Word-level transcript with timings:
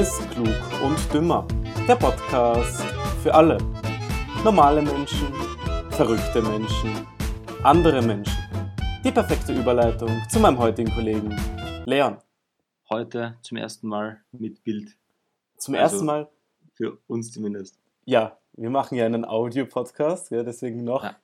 ist 0.00 0.18
Klug 0.30 0.54
und 0.84 1.12
Dümmer. 1.12 1.46
Der 1.86 1.96
Podcast 1.96 2.82
für 3.22 3.32
alle. 3.34 3.58
Normale 4.44 4.82
Menschen, 4.82 5.32
verrückte 5.90 6.42
Menschen, 6.42 7.06
andere 7.62 8.02
Menschen. 8.02 8.38
Die 9.04 9.10
perfekte 9.12 9.52
Überleitung 9.52 10.10
zu 10.28 10.38
meinem 10.40 10.58
heutigen 10.58 10.90
Kollegen 10.92 11.36
Leon. 11.86 12.18
Heute 12.90 13.36
zum 13.42 13.56
ersten 13.56 13.88
Mal 13.88 14.20
mit 14.32 14.62
Bild. 14.64 14.96
Zum 15.56 15.74
Also- 15.74 15.82
ersten 15.96 16.06
Mal, 16.06 16.28
Für 16.74 16.98
uns 17.06 17.32
zumindest. 17.32 17.78
ja, 18.04 18.38
wir 18.54 18.70
machen 18.70 18.96
ja 18.96 19.06
einen 19.06 19.24
Audio-Podcast, 19.24 20.30
ja, 20.30 20.42
deswegen 20.42 20.84
noch 20.84 21.04
Ja. 21.04 21.16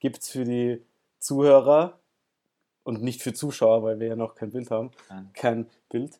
gibt 0.00 0.18
es 0.18 0.28
für 0.28 0.44
die 0.44 0.82
Zuhörer 1.18 1.98
und 2.84 3.02
nicht 3.02 3.22
für 3.22 3.32
Zuschauer, 3.32 3.82
weil 3.82 4.00
wir 4.00 4.08
ja 4.08 4.16
noch 4.16 4.34
kein 4.34 4.50
Bild 4.50 4.70
haben, 4.70 4.90
Nein. 5.08 5.30
kein 5.34 5.66
Bild. 5.88 6.18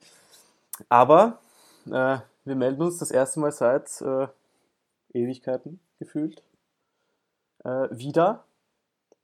Aber 0.88 1.38
äh, 1.86 2.18
wir 2.44 2.56
melden 2.56 2.82
uns 2.82 2.98
das 2.98 3.10
erste 3.10 3.40
Mal 3.40 3.52
seit 3.52 4.00
äh, 4.00 4.26
Ewigkeiten 5.14 5.80
gefühlt 5.98 6.42
äh, 7.64 7.88
wieder. 7.90 8.44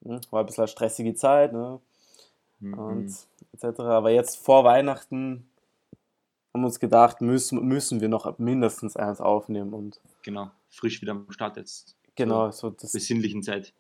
Hm, 0.05 0.21
War 0.31 0.41
ein 0.41 0.47
bisschen 0.47 0.63
eine 0.63 0.69
stressige 0.69 1.15
Zeit 1.15 1.53
ne? 1.53 1.81
Mhm. 2.61 2.79
und 2.79 3.15
etc. 3.53 3.81
Aber 3.81 4.11
jetzt 4.11 4.37
vor 4.37 4.65
Weihnachten 4.65 5.49
haben 6.53 6.63
wir 6.63 6.67
uns 6.67 6.81
gedacht, 6.81 7.21
müssen, 7.21 7.63
müssen 7.67 8.01
wir 8.01 8.09
noch 8.09 8.39
mindestens 8.39 8.97
eins 8.97 9.21
aufnehmen. 9.21 9.73
Und 9.73 10.01
Genau, 10.23 10.51
frisch 10.69 11.01
wieder 11.01 11.13
am 11.13 11.31
Start 11.31 11.57
jetzt. 11.57 11.97
genau, 12.17 12.51
so 12.51 12.71
das, 12.71 12.93
Besinnlichen 12.93 13.43
Zeit. 13.43 13.73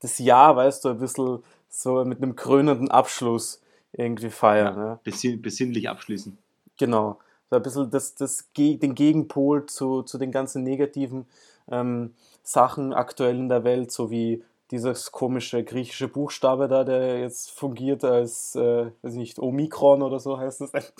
das 0.00 0.18
Jahr, 0.18 0.56
weißt 0.56 0.84
du, 0.84 0.90
ein 0.90 0.98
bisschen 0.98 1.42
so 1.68 2.04
mit 2.04 2.22
einem 2.22 2.36
krönenden 2.36 2.90
Abschluss 2.90 3.60
irgendwie 3.92 4.30
feiern. 4.30 4.76
Ne? 4.76 5.00
Besinn 5.04 5.40
besinnlich 5.42 5.88
abschließen. 5.88 6.36
Genau. 6.78 7.18
So 7.50 7.56
ein 7.56 7.62
bisschen 7.62 7.90
das, 7.90 8.14
das, 8.14 8.48
den 8.56 8.94
Gegenpol 8.94 9.66
zu, 9.66 10.02
zu 10.02 10.18
den 10.18 10.32
ganzen 10.32 10.62
negativen 10.62 11.26
ähm, 11.68 12.14
Sachen 12.42 12.92
aktuell 12.92 13.36
in 13.36 13.48
der 13.48 13.64
Welt, 13.64 13.90
so 13.90 14.10
wie 14.10 14.42
dieses 14.70 15.12
komische 15.12 15.62
griechische 15.62 16.08
Buchstabe 16.08 16.68
da, 16.68 16.84
der 16.84 17.20
jetzt 17.20 17.50
fungiert 17.50 18.02
als, 18.04 18.56
äh, 18.56 18.86
weiß 19.02 19.12
ich 19.12 19.18
nicht, 19.18 19.38
Omikron 19.38 20.02
oder 20.02 20.20
so 20.20 20.38
heißt 20.38 20.62
es. 20.62 20.72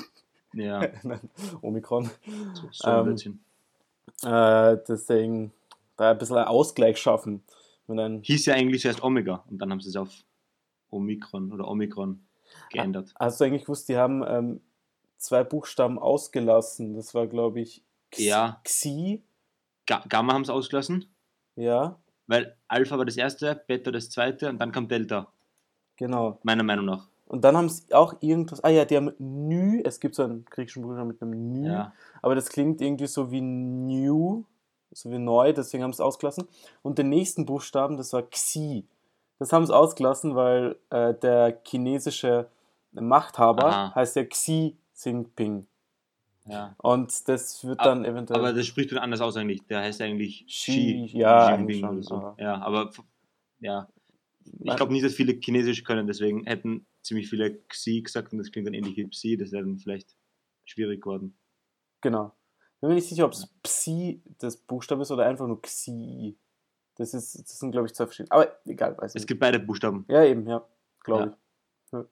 Ja, 0.56 0.86
Nein, 1.02 1.18
Omikron. 1.62 2.08
so, 2.54 2.68
so 2.70 2.88
Ähm. 2.88 3.40
Äh, 4.22 4.78
deswegen 4.86 5.52
da 5.96 6.12
ein 6.12 6.18
bisschen 6.18 6.38
Ausgleich 6.38 6.98
schaffen. 6.98 7.42
Mit 7.88 7.98
einem, 7.98 8.22
Hieß 8.22 8.46
ja 8.46 8.54
eigentlich 8.54 8.82
zuerst 8.82 9.02
Omega 9.02 9.44
und 9.50 9.58
dann 9.58 9.72
haben 9.72 9.80
sie 9.80 9.88
es 9.88 9.96
auf 9.96 10.10
Omikron 10.90 11.52
oder 11.52 11.66
Omikron 11.66 12.24
geändert. 12.70 13.12
hast 13.18 13.40
du 13.40 13.44
eigentlich 13.44 13.62
gewusst, 13.62 13.88
die 13.88 13.96
haben 13.96 14.24
ähm, 14.26 14.60
zwei 15.24 15.44
Buchstaben 15.44 15.98
ausgelassen. 15.98 16.94
Das 16.94 17.14
war, 17.14 17.26
glaube 17.26 17.60
ich, 17.60 17.82
X, 18.10 18.22
Ja. 18.22 18.60
Xi. 18.64 19.22
Ga 19.86 20.02
Gamma 20.08 20.32
haben 20.32 20.42
es 20.42 20.50
ausgelassen, 20.50 21.14
Ja, 21.56 21.98
weil 22.26 22.56
Alpha 22.68 22.96
war 22.96 23.04
das 23.04 23.16
erste, 23.18 23.54
Beta 23.66 23.90
das 23.90 24.08
zweite 24.08 24.48
und 24.48 24.58
dann 24.58 24.72
kam 24.72 24.88
Delta, 24.88 25.26
genau. 25.96 26.38
meiner 26.42 26.62
Meinung 26.62 26.86
nach. 26.86 27.08
Und 27.26 27.42
dann 27.44 27.56
haben 27.56 27.68
sie 27.68 27.92
auch 27.92 28.14
irgendwas. 28.20 28.62
Ah 28.64 28.68
ja, 28.70 28.84
die 28.84 28.96
haben 28.96 29.12
Nü. 29.18 29.82
Es 29.84 29.98
gibt 30.00 30.14
so 30.14 30.22
einen 30.22 30.44
griechischen 30.44 30.82
Buchstaben 30.82 31.08
mit 31.08 31.20
einem 31.20 31.52
Nü. 31.52 31.66
Ja, 31.68 31.92
Aber 32.22 32.34
das 32.34 32.48
klingt 32.48 32.80
irgendwie 32.80 33.06
so 33.06 33.30
wie 33.30 33.40
New, 33.40 34.44
so 34.92 35.10
wie 35.10 35.18
neu, 35.18 35.52
deswegen 35.52 35.82
haben 35.82 35.92
sie 35.92 35.96
es 35.96 36.00
ausgelassen. 36.00 36.46
Und 36.82 36.98
den 36.98 37.08
nächsten 37.08 37.44
Buchstaben, 37.44 37.96
das 37.96 38.12
war 38.12 38.22
Xi. 38.22 38.86
Das 39.38 39.52
haben 39.52 39.66
sie 39.66 39.74
ausgelassen, 39.74 40.36
weil 40.36 40.76
äh, 40.90 41.12
der 41.14 41.60
chinesische 41.66 42.48
Machthaber 42.92 43.66
Aha. 43.66 43.94
heißt 43.96 44.16
ja 44.16 44.24
Xi 44.24 44.76
Jinping. 45.02 45.66
ja. 46.46 46.74
Und 46.78 47.28
das 47.28 47.64
wird 47.64 47.80
Aber- 47.80 47.90
dann 47.90 48.04
eventuell. 48.04 48.38
Aber 48.40 48.52
das 48.52 48.66
spricht 48.66 48.92
dann 48.92 48.98
anders 48.98 49.20
aus 49.20 49.36
eigentlich. 49.36 49.66
Der 49.66 49.80
heißt 49.80 50.00
eigentlich 50.02 50.46
Xi, 50.46 51.06
Xi 51.08 51.18
ja, 51.18 51.46
eigentlich 51.46 51.80
schon, 51.80 51.88
oder 51.90 52.02
so. 52.02 52.14
aber- 52.14 52.36
Ja, 52.42 52.60
aber 52.62 52.90
ja. 53.60 53.88
Ich 54.44 54.76
glaube 54.76 54.92
nicht, 54.92 55.04
dass 55.04 55.14
viele 55.14 55.32
Chinesisch 55.40 55.84
können, 55.84 56.06
deswegen 56.06 56.44
hätten 56.44 56.86
ziemlich 57.02 57.28
viele 57.30 57.58
Xi 57.68 58.02
gesagt 58.02 58.30
und 58.32 58.38
das 58.38 58.52
klingt 58.52 58.66
dann 58.66 58.74
ähnlich 58.74 58.96
wie 58.96 59.06
Psi, 59.06 59.36
das 59.38 59.52
wäre 59.52 59.64
dann 59.64 59.78
vielleicht 59.78 60.14
schwierig 60.64 61.02
geworden. 61.02 61.36
genau. 62.00 62.32
Bin 62.80 62.90
mir 62.90 62.96
nicht 62.96 63.08
sicher, 63.08 63.24
ob 63.24 63.32
es 63.32 63.46
Psi 63.62 64.20
das 64.38 64.58
Buchstabe 64.58 65.00
ist 65.00 65.10
oder 65.10 65.24
einfach 65.24 65.46
nur 65.46 65.62
Xi. 65.62 66.36
Das, 66.96 67.14
ist, 67.14 67.34
das 67.38 67.58
sind, 67.58 67.70
glaube 67.72 67.86
ich, 67.86 67.94
zwei 67.94 68.04
verschiedene. 68.04 68.30
Aber 68.32 68.54
egal, 68.66 68.92
weiß 68.98 69.12
ich 69.12 69.16
Es 69.16 69.22
nicht. 69.22 69.28
gibt 69.28 69.40
beide 69.40 69.58
Buchstaben. 69.58 70.04
Ja, 70.08 70.22
eben, 70.22 70.46
ja, 70.46 70.62
glaube 71.00 71.22
Ja. 71.22 71.26
ich. 71.30 71.92
Ja. 71.92 72.04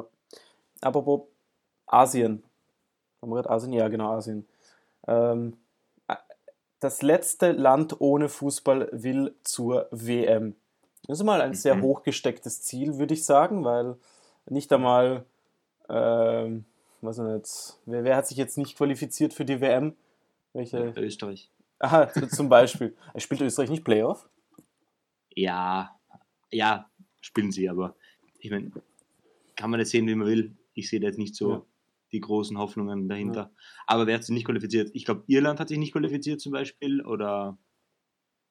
ja. 0.00 0.06
Apropos 0.80 1.22
Asien. 1.86 2.42
Haben 3.20 3.30
wir 3.30 3.36
gerade 3.36 3.50
Asien? 3.50 3.72
Ja, 3.72 3.88
genau, 3.88 4.12
Asien. 4.12 4.46
Ähm, 5.06 5.56
das 6.80 7.02
letzte 7.02 7.52
Land 7.52 8.00
ohne 8.00 8.28
Fußball 8.28 8.88
will 8.92 9.34
zur 9.42 9.88
WM. 9.90 10.54
Das 11.08 11.18
ist 11.18 11.24
mal 11.24 11.40
ein 11.40 11.54
sehr 11.54 11.74
Mhm. 11.76 11.82
hochgestecktes 11.82 12.62
Ziel, 12.62 12.98
würde 12.98 13.14
ich 13.14 13.24
sagen, 13.24 13.64
weil 13.64 13.96
nicht 14.46 14.72
einmal, 14.72 15.24
ähm, 15.88 16.64
ich 17.00 17.02
nicht, 17.02 17.80
wer, 17.86 18.04
wer 18.04 18.16
hat 18.16 18.26
sich 18.28 18.36
jetzt 18.36 18.58
nicht 18.58 18.76
qualifiziert 18.76 19.34
für 19.34 19.44
die 19.44 19.60
WM? 19.60 19.96
Welche? 20.52 20.92
Österreich. 20.96 21.50
Aha, 21.80 22.10
zum 22.30 22.48
Beispiel. 22.48 22.96
Spielt 23.16 23.40
Österreich 23.40 23.70
nicht 23.70 23.84
Playoff? 23.84 24.28
Ja, 25.34 25.96
ja, 26.50 26.88
spielen 27.20 27.52
sie, 27.52 27.68
aber 27.68 27.94
ich 28.40 28.50
meine, 28.50 28.70
kann 29.56 29.70
man 29.70 29.80
jetzt 29.80 29.90
sehen, 29.90 30.06
wie 30.06 30.14
man 30.14 30.26
will. 30.26 30.52
Ich 30.78 30.88
sehe 30.88 31.00
da 31.00 31.08
jetzt 31.08 31.18
nicht 31.18 31.34
so 31.34 31.50
Ja. 31.50 31.62
die 32.12 32.20
großen 32.20 32.56
Hoffnungen 32.56 33.08
dahinter. 33.08 33.52
Aber 33.86 34.06
wer 34.06 34.14
hat 34.14 34.24
sich 34.24 34.32
nicht 34.34 34.46
qualifiziert? 34.46 34.90
Ich 34.94 35.04
glaube, 35.04 35.24
Irland 35.26 35.58
hat 35.60 35.68
sich 35.68 35.78
nicht 35.78 35.92
qualifiziert 35.92 36.40
zum 36.40 36.52
Beispiel 36.52 37.04
oder 37.04 37.58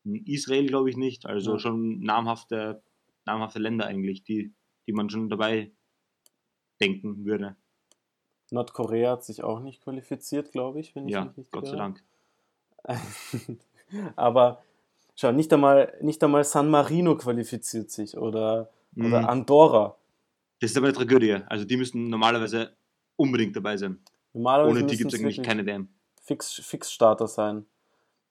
Israel 0.03 0.67
glaube 0.67 0.89
ich 0.89 0.97
nicht. 0.97 1.25
Also 1.25 1.53
Ja. 1.53 1.59
schon 1.59 1.99
namhafte, 2.01 2.83
namhafte 3.25 3.59
Länder 3.59 3.85
eigentlich, 3.85 4.23
die, 4.23 4.53
die 4.87 4.93
man 4.93 5.09
schon 5.09 5.29
dabei 5.29 5.71
denken 6.81 7.25
würde. 7.25 7.55
Nordkorea 8.51 9.11
hat 9.11 9.23
sich 9.25 9.43
auch 9.43 9.59
nicht 9.59 9.81
qualifiziert, 9.83 10.51
glaube 10.51 10.79
ich, 10.79 10.95
wenn 10.95 11.07
ich 11.07 11.13
Ja, 11.13 11.25
mich 11.25 11.37
nicht 11.37 11.51
Gott 11.51 11.67
sei. 11.67 11.77
Dank. 11.77 12.03
Aber 14.15 14.63
schau, 15.15 15.31
nicht 15.31 15.51
einmal, 15.51 15.97
nicht 16.01 16.23
einmal 16.23 16.43
San 16.43 16.69
Marino 16.69 17.17
qualifiziert 17.17 17.89
sich 17.89 18.17
oder, 18.17 18.69
oder 18.95 19.19
Mhm. 19.19 19.25
Andorra. 19.25 19.97
Das 20.59 20.71
ist 20.71 20.77
aber 20.77 20.87
eine 20.87 20.95
Tragödie. 20.95 21.37
Also 21.47 21.65
die 21.65 21.77
müssten 21.77 22.09
normalerweise 22.09 22.75
unbedingt 23.15 23.55
dabei 23.55 23.77
sein. 23.77 23.99
Normalerweise 24.33 24.79
Ohne 24.79 24.85
die 24.85 24.97
gibt 24.97 25.13
es 25.13 25.19
eigentlich 25.19 25.41
keine 25.43 25.65
WM. 25.65 25.89
Fix, 26.21 26.53
Fixstarter 26.53 27.27
sein. 27.27 27.65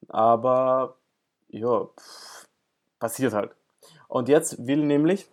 Aber 0.08 0.96
ja, 1.48 1.84
pff, 1.84 2.46
passiert 2.98 3.32
halt. 3.32 3.52
Und 4.08 4.28
jetzt 4.28 4.66
will 4.66 4.84
nämlich, 4.84 5.26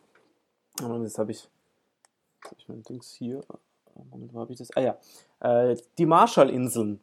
oh, 0.82 1.02
jetzt 1.04 1.18
habe 1.18 1.32
ich, 1.32 1.50
hab 2.44 2.58
ich 2.58 2.68
mein 2.68 2.84
Dings 2.84 3.14
hier, 3.14 3.44
Moment, 3.96 4.34
wo 4.34 4.40
habe 4.40 4.52
ich 4.52 4.58
das? 4.58 4.76
Ah 4.76 4.82
ja, 4.82 4.98
äh, 5.40 5.76
die 5.98 6.06
Marshallinseln 6.06 7.00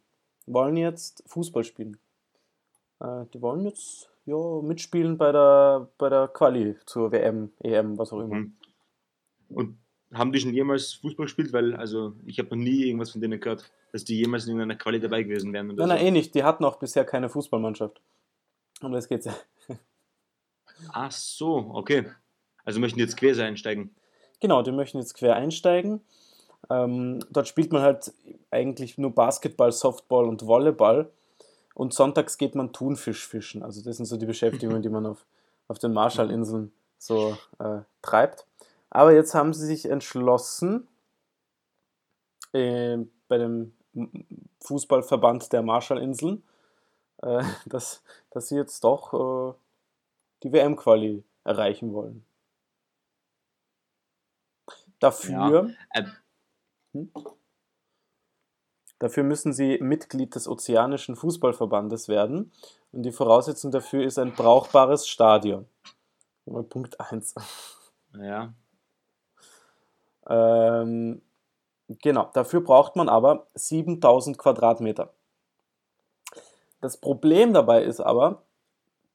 wollen 0.46 0.76
jetzt 0.76 1.22
Fußball 1.26 1.64
spielen. 1.64 1.98
Äh, 3.00 3.26
die 3.32 3.40
wollen 3.40 3.64
jetzt 3.64 4.10
ja, 4.26 4.60
mitspielen 4.62 5.16
bei 5.18 5.32
der, 5.32 5.88
bei 5.98 6.08
der 6.08 6.28
Quali 6.28 6.76
zur 6.86 7.12
WM, 7.12 7.52
EM, 7.60 7.98
was 7.98 8.12
auch 8.12 8.20
immer. 8.20 8.36
Mhm. 8.36 8.56
Und 9.50 9.78
haben 10.12 10.32
die 10.32 10.40
schon 10.40 10.52
jemals 10.52 10.94
Fußball 10.94 11.26
gespielt? 11.26 11.52
Weil, 11.52 11.74
also, 11.74 12.14
ich 12.26 12.38
habe 12.38 12.50
noch 12.50 12.62
nie 12.62 12.84
irgendwas 12.86 13.10
von 13.10 13.20
denen 13.20 13.40
gehört, 13.40 13.70
dass 13.92 14.04
die 14.04 14.18
jemals 14.18 14.46
in 14.46 14.60
einer 14.60 14.76
Quali 14.76 15.00
dabei 15.00 15.22
gewesen 15.22 15.52
wären. 15.52 15.70
Oder 15.70 15.86
Nein, 15.86 15.88
nein, 15.88 15.98
so. 15.98 16.06
eh 16.06 16.10
nicht. 16.10 16.34
Die 16.34 16.44
hatten 16.44 16.64
auch 16.64 16.76
bisher 16.76 17.04
keine 17.04 17.28
Fußballmannschaft. 17.28 18.00
Um 18.80 18.92
das 18.92 19.08
geht's 19.08 19.26
ja. 19.26 19.34
Ach 20.92 21.12
so, 21.12 21.70
okay. 21.74 22.06
Also 22.64 22.80
möchten 22.80 22.98
die 22.98 23.04
jetzt 23.04 23.16
quer 23.16 23.36
einsteigen. 23.44 23.94
Genau, 24.40 24.62
die 24.62 24.72
möchten 24.72 24.98
jetzt 24.98 25.14
quer 25.14 25.36
einsteigen. 25.36 26.00
Ähm, 26.70 27.20
dort 27.30 27.48
spielt 27.48 27.72
man 27.72 27.82
halt 27.82 28.12
eigentlich 28.50 28.96
nur 28.98 29.14
Basketball, 29.14 29.72
Softball 29.72 30.26
und 30.26 30.46
Volleyball. 30.46 31.10
Und 31.74 31.94
sonntags 31.94 32.38
geht 32.38 32.54
man 32.54 32.72
Thunfisch 32.72 33.26
fischen. 33.26 33.62
Also 33.62 33.82
das 33.82 33.96
sind 33.96 34.06
so 34.06 34.16
die 34.16 34.26
Beschäftigungen, 34.26 34.82
die 34.82 34.88
man 34.88 35.06
auf, 35.06 35.24
auf 35.68 35.78
den 35.78 35.92
Marshallinseln 35.92 36.72
so 36.98 37.36
äh, 37.58 37.80
treibt. 38.02 38.46
Aber 38.90 39.12
jetzt 39.12 39.34
haben 39.34 39.54
sie 39.54 39.66
sich 39.66 39.86
entschlossen, 39.86 40.88
äh, 42.52 42.98
bei 43.28 43.38
dem 43.38 43.72
Fußballverband 44.60 45.52
der 45.52 45.62
Marshallinseln, 45.62 46.42
äh, 47.22 47.42
dass, 47.66 48.02
dass 48.30 48.48
sie 48.48 48.56
jetzt 48.56 48.82
doch 48.84 49.54
äh, 49.54 49.54
die 50.42 50.52
WM-Quali 50.52 51.24
erreichen 51.44 51.92
wollen. 51.92 52.24
Dafür, 54.98 55.70
Äh, 55.94 56.04
hm? 56.92 57.10
dafür 58.98 59.22
müssen 59.22 59.52
sie 59.52 59.78
Mitglied 59.80 60.34
des 60.34 60.46
Ozeanischen 60.46 61.16
Fußballverbandes 61.16 62.08
werden. 62.08 62.52
Und 62.92 63.04
die 63.04 63.12
Voraussetzung 63.12 63.70
dafür 63.70 64.04
ist 64.04 64.18
ein 64.18 64.34
brauchbares 64.34 65.08
Stadion. 65.08 65.66
Punkt 66.68 67.00
1. 67.00 67.34
ja. 68.18 68.52
Ähm, 70.30 71.20
Genau, 72.02 72.30
dafür 72.32 72.60
braucht 72.60 72.94
man 72.94 73.08
aber 73.08 73.48
7000 73.54 74.38
Quadratmeter. 74.38 75.12
Das 76.80 76.96
Problem 76.98 77.52
dabei 77.52 77.82
ist 77.82 78.00
aber, 78.00 78.44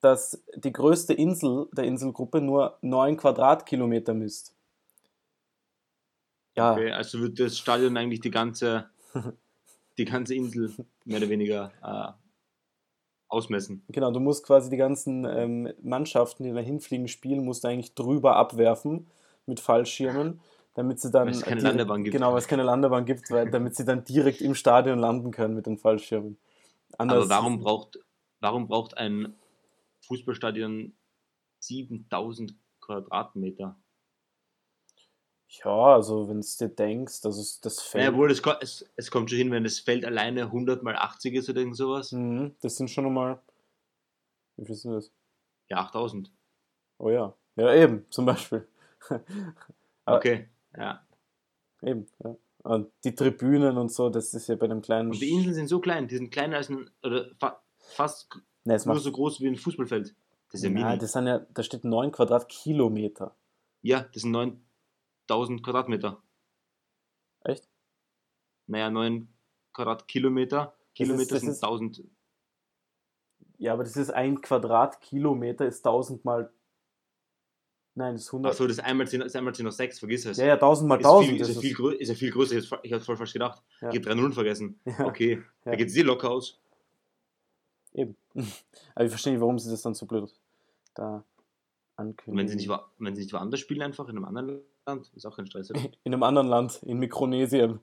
dass 0.02 0.44
die 0.56 0.74
größte 0.74 1.14
Insel 1.14 1.68
der 1.72 1.86
Inselgruppe 1.86 2.42
nur 2.42 2.78
9 2.82 3.18
Quadratkilometer 3.18 4.14
misst. 4.14 4.54
Ja, 6.56 6.74
Okay, 6.74 6.92
also 6.92 7.20
wird 7.22 7.40
das 7.40 7.58
Stadion 7.58 7.96
eigentlich 7.98 8.20
die 8.20 8.32
ganze, 8.32 8.90
die 9.98 10.06
ganze 10.06 10.36
Insel 10.36 10.74
mehr 11.06 11.20
oder 11.20 11.30
weniger 11.30 11.72
äh, 11.82 12.12
ausmessen. 13.30 13.84
genau, 13.88 14.12
du 14.12 14.20
musst 14.20 14.46
quasi 14.46 14.70
die 14.70 14.78
ganzen 14.78 15.26
ähm, 15.26 15.74
Mannschaften, 15.82 16.44
die 16.44 16.52
da 16.52 16.60
hinfliegen, 16.60 17.08
spielen, 17.08 17.46
musst 17.46 17.64
du 17.64 17.70
eigentlich 17.70 17.96
drüber 17.96 18.36
abwerfen 18.36 19.08
mit 19.46 19.60
Fallschirmen, 19.60 20.42
damit 20.76 21.00
sie 21.00 21.10
dann 21.12 21.28
Weil 21.28 21.34
es 21.34 21.42
keine 21.42 21.56
direkt- 21.62 21.78
Landebahn 21.78 22.04
gibt. 22.04 22.12
Genau, 22.14 22.32
weil 22.32 22.40
es 22.40 22.48
keine 22.48 22.64
Landebahn 22.64 23.06
gibt, 23.06 23.32
weil, 23.32 23.50
damit 23.50 23.76
sie 23.76 23.84
dann 23.86 24.04
direkt 24.04 24.42
im 24.42 24.54
Stadion 24.56 25.00
landen 25.00 25.32
können 25.32 25.56
mit 25.56 25.66
den 25.66 25.78
Fallschirmen. 25.78 26.38
Aber 26.98 27.02
Anders- 27.14 27.30
warum 27.30 27.60
braucht, 27.60 28.00
warum 28.40 28.68
braucht 28.68 28.98
ein 28.98 29.36
Fußballstadion 30.02 30.94
7000 31.60 32.56
Quadratmeter? 32.82 33.76
Ja, 35.64 35.94
also 35.96 36.28
wenn 36.28 36.42
du 36.42 36.48
dir 36.60 36.70
denkst, 36.70 37.22
das 37.22 37.38
ist 37.38 37.66
das 37.66 37.82
Feld. 37.82 38.04
Naja, 38.04 38.18
wohl, 38.18 38.30
es, 38.30 38.42
es, 38.62 38.86
es 38.96 39.10
kommt 39.12 39.30
schon 39.30 39.38
hin, 39.38 39.52
wenn 39.52 39.64
das 39.64 39.80
Feld 39.80 40.04
alleine 40.04 40.44
100 40.44 40.84
mal 40.84 40.96
80 40.96 41.34
ist 41.36 41.50
oder 41.50 41.60
irgend 41.60 41.78
sowas. 41.78 42.12
Mhm, 42.12 42.56
das 42.62 42.76
sind 42.76 42.90
schon 42.90 43.06
nochmal. 43.06 43.40
Wie 44.58 44.66
viel 44.66 44.76
sind 44.76 44.92
das? 44.94 45.12
Ja, 45.70 45.78
8000. 45.78 46.32
Oh 46.98 47.10
ja. 47.10 47.34
Ja, 47.56 47.74
eben, 47.74 48.06
zum 48.10 48.26
Beispiel. 48.26 48.68
Aber- 50.06 50.18
Okay, 50.18 50.50
ja. 50.78 51.06
Eben, 51.82 52.08
ja. 52.24 52.36
Und 52.64 52.92
die 53.04 53.14
Tribünen 53.14 53.78
und 53.78 53.92
so, 53.92 54.10
das 54.10 54.34
ist 54.34 54.48
ja 54.48 54.56
bei 54.56 54.66
einem 54.66 54.82
kleinen. 54.82 55.12
Und 55.12 55.20
die 55.22 55.30
Inseln 55.30 55.54
sind 55.54 55.68
so 55.68 55.80
klein, 55.80 56.08
die 56.08 56.16
sind 56.18 56.32
kleiner 56.32 56.58
als 56.58 56.70
ein, 56.70 56.90
oder 57.04 57.30
fa 57.40 57.62
fast 57.78 58.40
Ne, 58.64 58.74
es 58.74 58.86
nur 58.88 59.00
so 59.00 59.12
groß 59.12 59.40
wie 59.42 59.48
ein 59.48 59.56
Fußballfeld. 59.56 60.16
Das 60.52 60.62
ist 60.62 60.64
ja 60.64 60.70
mini. 60.72 60.98
das 60.98 61.12
sind 61.12 61.28
ja, 61.28 61.40
da 61.54 61.62
steht 61.62 61.84
9 61.84 62.12
Quadratkilometer. 62.12 63.36
Ja, 63.84 64.02
das 64.12 64.24
sind 64.24 64.32
9000 64.32 65.62
Quadratmeter. 65.64 66.24
Echt? 67.44 67.70
Naja, 68.66 68.90
9 68.90 69.28
Quadratkilometer. 69.74 70.76
Kilometer 70.96 71.36
das 71.36 71.42
sind 71.42 71.52
ist- 71.52 71.64
1000. 71.64 72.04
Ja, 73.58 73.74
aber 73.74 73.84
das 73.84 73.96
ist 73.96 74.10
ein 74.10 74.42
Quadratkilometer, 74.42 75.68
ist 75.68 75.86
1000 75.86 76.26
mal. 76.26 76.52
Nein, 77.98 78.14
das 78.14 78.24
ist 78.24 78.28
100. 78.28 78.52
Achso, 78.52 78.68
das 78.68 78.80
einmal 78.80 79.08
10, 79.08 79.22
das 79.22 79.36
einmal 79.36 79.56
10 79.56 79.68
auf 79.68 79.74
6, 79.74 80.00
vergiss 80.00 80.26
es. 80.26 80.38
ja, 80.38 80.48
ja, 80.48 80.54
1000 80.56 80.90
mal 80.90 81.00
ist, 81.00 81.06
1000. 81.06 81.30
viel, 81.30 81.42
ist, 81.42 81.48
das 81.48 81.56
ja 81.56 81.62
viel 81.62 81.94
ist 81.94 82.10
ja 82.10 82.16
viel 82.16 82.32
größer, 82.32 82.58
ich 82.84 82.94
habe 82.94 83.04
voll 83.04 83.16
falsch 83.16 83.34
gedacht. 83.34 83.64
Ja. 83.80 83.90
Ich 83.90 83.96
habe 83.96 84.02
3 84.08 84.14
Nullen 84.16 84.34
vergessen. 84.34 84.80
Ja. 84.86 85.06
Okay, 85.06 85.42
da 85.64 85.76
geht 85.76 85.88
es 85.88 85.94
dir 85.94 86.04
locker 86.04 86.30
aus. 86.30 86.60
Eben. 87.94 88.18
Aber 88.96 89.06
ich 89.06 89.10
verstehe 89.10 89.34
nicht, 89.34 89.42
warum 89.42 89.58
sie 89.60 89.72
das 89.72 89.82
dann 89.82 89.94
so 89.94 90.06
blöd 90.06 90.30
da 90.94 91.24
ankündigen. 91.96 92.38
wenn 92.38 92.48
sie, 92.48 92.56
nicht, 92.56 92.70
wenn 93.00 93.16
sie 93.16 93.22
nicht 93.22 93.34
woanders 93.34 93.62
spielen, 93.62 93.82
einfach 93.82 94.08
in 94.10 94.18
einem 94.18 94.26
anderen 94.26 94.62
Land, 94.86 95.12
ist 95.16 95.26
auch 95.26 95.36
kein 95.36 95.48
Stress. 95.48 95.72
oder? 95.72 95.80
In 96.04 96.14
einem 96.14 96.24
anderen 96.24 96.48
Land, 96.48 96.84
in 96.84 97.00
Mikronesien. 97.00 97.80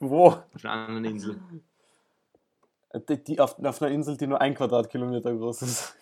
Wo? 0.00 0.26
Auf 0.28 0.64
einer 0.64 0.72
anderen 0.72 1.04
Insel. 1.04 1.40
Die, 3.08 3.22
die 3.22 3.40
auf, 3.40 3.58
auf 3.62 3.82
einer 3.82 3.90
Insel, 3.92 4.16
die 4.16 4.26
nur 4.26 4.40
ein 4.40 4.54
Quadratkilometer 4.54 5.34
groß 5.34 5.62
ist. 5.62 5.96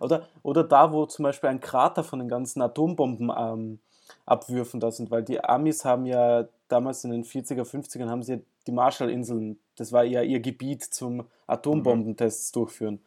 Oder, 0.00 0.26
oder 0.42 0.64
da, 0.64 0.92
wo 0.92 1.04
zum 1.06 1.24
Beispiel 1.24 1.50
ein 1.50 1.60
Krater 1.60 2.02
von 2.04 2.18
den 2.18 2.28
ganzen 2.28 2.62
Atombomben 2.62 3.30
ähm, 3.36 3.78
Abwürfen 4.24 4.80
da 4.80 4.90
sind, 4.90 5.10
weil 5.10 5.22
die 5.22 5.42
Amis 5.44 5.84
haben 5.84 6.06
ja 6.06 6.46
damals 6.68 7.04
in 7.04 7.10
den 7.10 7.24
40er, 7.24 7.64
50ern 7.64 8.08
haben 8.08 8.22
sie 8.22 8.42
die 8.66 8.72
Marshallinseln, 8.72 9.58
das 9.76 9.92
war 9.92 10.04
ja 10.04 10.22
ihr 10.22 10.40
Gebiet 10.40 10.82
zum 10.84 11.26
Atombombentests 11.46 12.52
durchführen. 12.52 13.00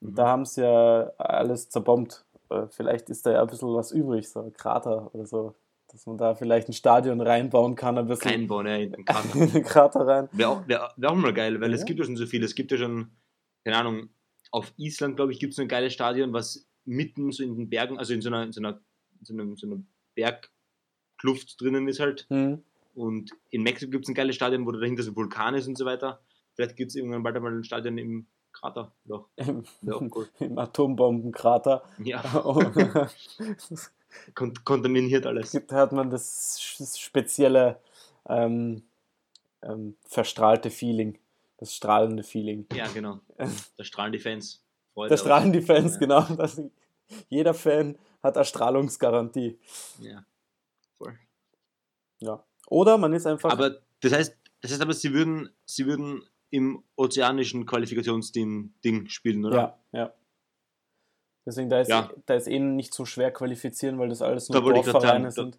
Mhm. 0.00 0.14
da 0.16 0.26
haben 0.28 0.44
sie 0.44 0.62
ja 0.62 1.10
alles 1.18 1.68
zerbombt. 1.70 2.24
Äh, 2.50 2.66
Vielleicht 2.70 3.08
ist 3.10 3.24
da 3.26 3.32
ja 3.32 3.40
ein 3.42 3.46
bisschen 3.46 3.72
was 3.74 3.92
übrig, 3.92 4.28
so 4.28 4.40
ein 4.40 4.52
Krater 4.52 5.10
oder 5.14 5.26
so, 5.26 5.54
dass 5.92 6.06
man 6.06 6.18
da 6.18 6.34
vielleicht 6.34 6.68
ein 6.68 6.72
Stadion 6.72 7.20
reinbauen 7.20 7.74
kann, 7.76 7.98
ein 7.98 8.06
bisschen 8.06 8.30
Reinbauen, 8.32 8.66
ja, 8.66 8.76
in 8.76 8.92
den 8.92 9.04
Krater. 9.04 9.34
in 9.38 9.52
den 9.52 9.62
Krater 9.62 10.06
rein. 10.06 10.28
Wäre 10.32 10.48
auch, 10.50 10.66
wär, 10.68 10.90
wär 10.96 11.10
auch 11.10 11.14
mal 11.14 11.32
geil, 11.34 11.60
weil 11.60 11.72
es 11.72 11.80
Ja. 11.82 11.86
gibt 11.86 11.98
ja 12.00 12.04
schon 12.04 12.16
so 12.16 12.26
viel. 12.26 12.42
Es 12.42 12.54
gibt 12.56 12.72
ja 12.72 12.78
schon, 12.78 13.10
keine 13.64 13.76
Ahnung, 13.76 14.08
auf 14.52 14.72
Island, 14.76 15.16
glaube 15.16 15.32
ich, 15.32 15.40
gibt 15.40 15.54
es 15.54 15.58
ein 15.58 15.66
geiles 15.66 15.92
Stadion, 15.92 16.32
was 16.32 16.68
mitten 16.84 17.32
so 17.32 17.42
in 17.42 17.56
den 17.56 17.68
Bergen, 17.68 17.98
also 17.98 18.14
in 18.14 18.22
so 18.22 18.28
einer, 18.28 18.44
in 18.44 18.52
so 18.52 18.60
einer, 18.60 18.80
in 19.18 19.24
so 19.24 19.32
einem, 19.32 19.56
so 19.56 19.66
einer 19.66 19.82
Bergkluft 20.14 21.60
drinnen 21.60 21.88
ist 21.88 21.98
halt. 21.98 22.26
Hm. 22.28 22.62
Und 22.94 23.30
in 23.50 23.62
Mexiko 23.62 23.90
gibt 23.90 24.04
es 24.04 24.10
ein 24.10 24.14
geiles 24.14 24.36
Stadion, 24.36 24.66
wo 24.66 24.72
dahinter 24.72 25.02
so 25.02 25.10
ein 25.10 25.16
Vulkan 25.16 25.54
ist 25.54 25.66
und 25.66 25.78
so 25.78 25.86
weiter. 25.86 26.20
Vielleicht 26.54 26.76
gibt 26.76 26.90
es 26.90 26.96
irgendwann 26.96 27.22
bald 27.22 27.34
einmal 27.36 27.56
ein 27.56 27.64
Stadion 27.64 27.96
im 27.96 28.26
Krater. 28.52 28.92
Doch, 29.06 29.28
Im, 29.36 29.64
cool. 30.14 30.28
im 30.38 30.58
Atombombenkrater. 30.58 31.82
Ja, 32.04 32.22
kon 34.34 34.52
kontaminiert 34.64 35.26
alles. 35.26 35.52
gibt, 35.52 35.72
hat 35.72 35.92
man 35.92 36.10
das 36.10 36.60
spezielle 36.60 37.80
ähm, 38.28 38.82
ähm, 39.62 39.96
verstrahlte 40.04 40.70
Feeling, 40.70 41.18
das 41.62 41.74
strahlende 41.74 42.22
Feeling. 42.24 42.66
Ja, 42.74 42.88
genau. 42.88 43.20
Da 43.76 43.84
strahlen 43.84 44.12
die 44.12 44.18
Fans. 44.18 44.64
Freude 44.94 45.10
Da 45.10 45.16
strahlen 45.16 45.52
die 45.52 45.62
Fans, 45.62 45.94
Ja. 45.94 45.98
genau. 46.00 46.20
Das, 46.36 46.60
jeder 47.28 47.54
Fan 47.54 47.96
hat 48.22 48.36
Erstrahlungsgarantie. 48.36 49.58
Ja, 50.00 50.24
voll. 50.98 51.18
Ja. 52.18 52.44
Oder 52.68 52.98
man 52.98 53.12
ist 53.12 53.26
einfach. 53.26 53.50
Aber 53.50 53.78
das 54.00 54.12
heißt, 54.12 54.36
das 54.60 54.72
heißt 54.72 54.82
aber, 54.82 54.92
sie 54.92 55.12
würden, 55.12 55.50
sie 55.66 55.86
würden 55.86 56.22
im 56.50 56.82
ozeanischen 56.96 57.64
Qualifikationsteam 57.64 58.74
Ding 58.84 59.08
spielen, 59.08 59.44
oder? 59.44 59.56
ja, 59.56 59.78
ja. 60.00 60.14
Deswegen, 61.46 61.70
da 61.70 61.80
ist, 61.80 61.88
Ja. 61.88 62.10
da 62.26 62.34
ist 62.34 62.46
eh 62.46 62.58
nicht 62.58 62.94
so 62.94 63.04
schwer 63.04 63.32
qualifizieren, 63.32 63.98
weil 63.98 64.08
das 64.08 64.22
alles 64.22 64.48
nur 64.48 64.60
Da 64.60 64.68
Dorfvereine 64.72 65.30
sagen, 65.32 65.52
sind. 65.52 65.58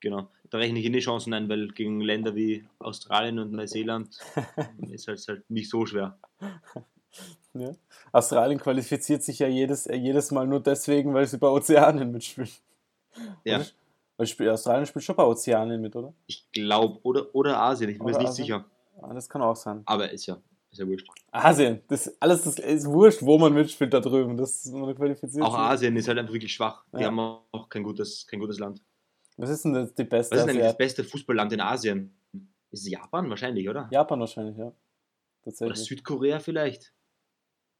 Genau. 0.00 0.28
Da 0.50 0.58
rechne 0.58 0.78
ich 0.78 0.86
eh 0.86 0.90
die 0.90 1.00
Chancen 1.00 1.32
ein, 1.32 1.48
weil 1.48 1.68
gegen 1.68 2.00
Länder 2.00 2.34
wie 2.34 2.64
Australien 2.78 3.38
und 3.38 3.52
Neuseeland 3.52 4.18
ist 4.90 5.08
halt, 5.08 5.26
halt 5.28 5.50
nicht 5.50 5.70
so 5.70 5.86
schwer. 5.86 6.18
Ja. 7.54 7.70
Australien 8.12 8.60
qualifiziert 8.60 9.22
sich 9.22 9.38
ja 9.38 9.48
jedes, 9.48 9.86
äh, 9.86 9.96
jedes 9.96 10.30
Mal 10.30 10.46
nur 10.46 10.60
deswegen, 10.60 11.14
weil 11.14 11.26
sie 11.26 11.38
bei 11.38 11.48
Ozeanien 11.48 12.12
mitspielen. 12.12 12.50
Ja. 13.44 13.64
Weil 14.18 14.26
spiel, 14.26 14.50
Australien 14.50 14.84
spielt 14.84 15.04
schon 15.06 15.16
bei 15.16 15.24
Ozeanien 15.24 15.80
mit, 15.80 15.96
oder? 15.96 16.12
Ich 16.26 16.46
glaube, 16.52 16.98
oder, 17.02 17.34
oder 17.34 17.58
Asien, 17.58 17.88
ich 17.88 17.96
bin 17.96 18.04
mir 18.04 18.12
nicht 18.18 18.28
Asien. 18.28 18.44
sicher. 18.44 18.64
Ah, 19.00 19.14
das 19.14 19.28
kann 19.30 19.40
auch 19.40 19.56
sein. 19.56 19.80
Aber 19.86 20.10
ist 20.10 20.26
ja, 20.26 20.36
ist 20.70 20.78
ja 20.80 20.86
wurscht. 20.86 21.08
Asien, 21.32 21.80
das 21.88 22.14
alles 22.20 22.42
das 22.42 22.58
ist 22.58 22.86
wurscht, 22.86 23.22
wo 23.22 23.38
man 23.38 23.54
mitspielt 23.54 23.94
da 23.94 24.00
drüben. 24.00 24.36
Das 24.36 24.66
ist 24.66 24.72
man 24.74 24.94
qualifiziert. 24.94 25.42
Auch. 25.42 25.56
Asien 25.56 25.96
ist 25.96 26.08
halt 26.08 26.18
einfach 26.18 26.34
wirklich 26.34 26.52
schwach. 26.52 26.84
Die 26.92 27.00
Ja. 27.00 27.06
haben 27.06 27.18
auch 27.20 27.68
kein 27.70 27.82
gutes, 27.84 28.26
kein 28.26 28.40
gutes 28.40 28.58
Land. 28.58 28.82
Was 29.36 29.50
ist 29.50 29.64
denn 29.64 29.74
das, 29.74 29.94
die 29.94 30.04
beste 30.04 30.34
Was 30.34 30.40
ist 30.42 30.48
denn 30.52 30.58
das 30.58 30.76
beste 30.76 31.04
Fußballland 31.04 31.52
in 31.52 31.60
Asien? 31.60 32.16
Ist 32.70 32.82
es 32.82 32.88
Japan 32.90 33.28
wahrscheinlich, 33.30 33.68
oder? 33.68 33.88
Japan 33.90 34.20
wahrscheinlich, 34.20 34.56
ja. 34.56 34.72
Oder. 35.60 35.76
Südkorea 35.76 36.40
vielleicht? 36.40 36.92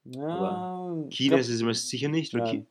ja, 0.05 0.95
ich 1.09 1.17
China 1.17 1.29
glaub, 1.35 1.39
ist 1.41 1.49
es 1.49 1.59
immer 1.61 1.73
sicher 1.73 2.07
nicht. 2.07 2.31
Chi- 2.31 2.65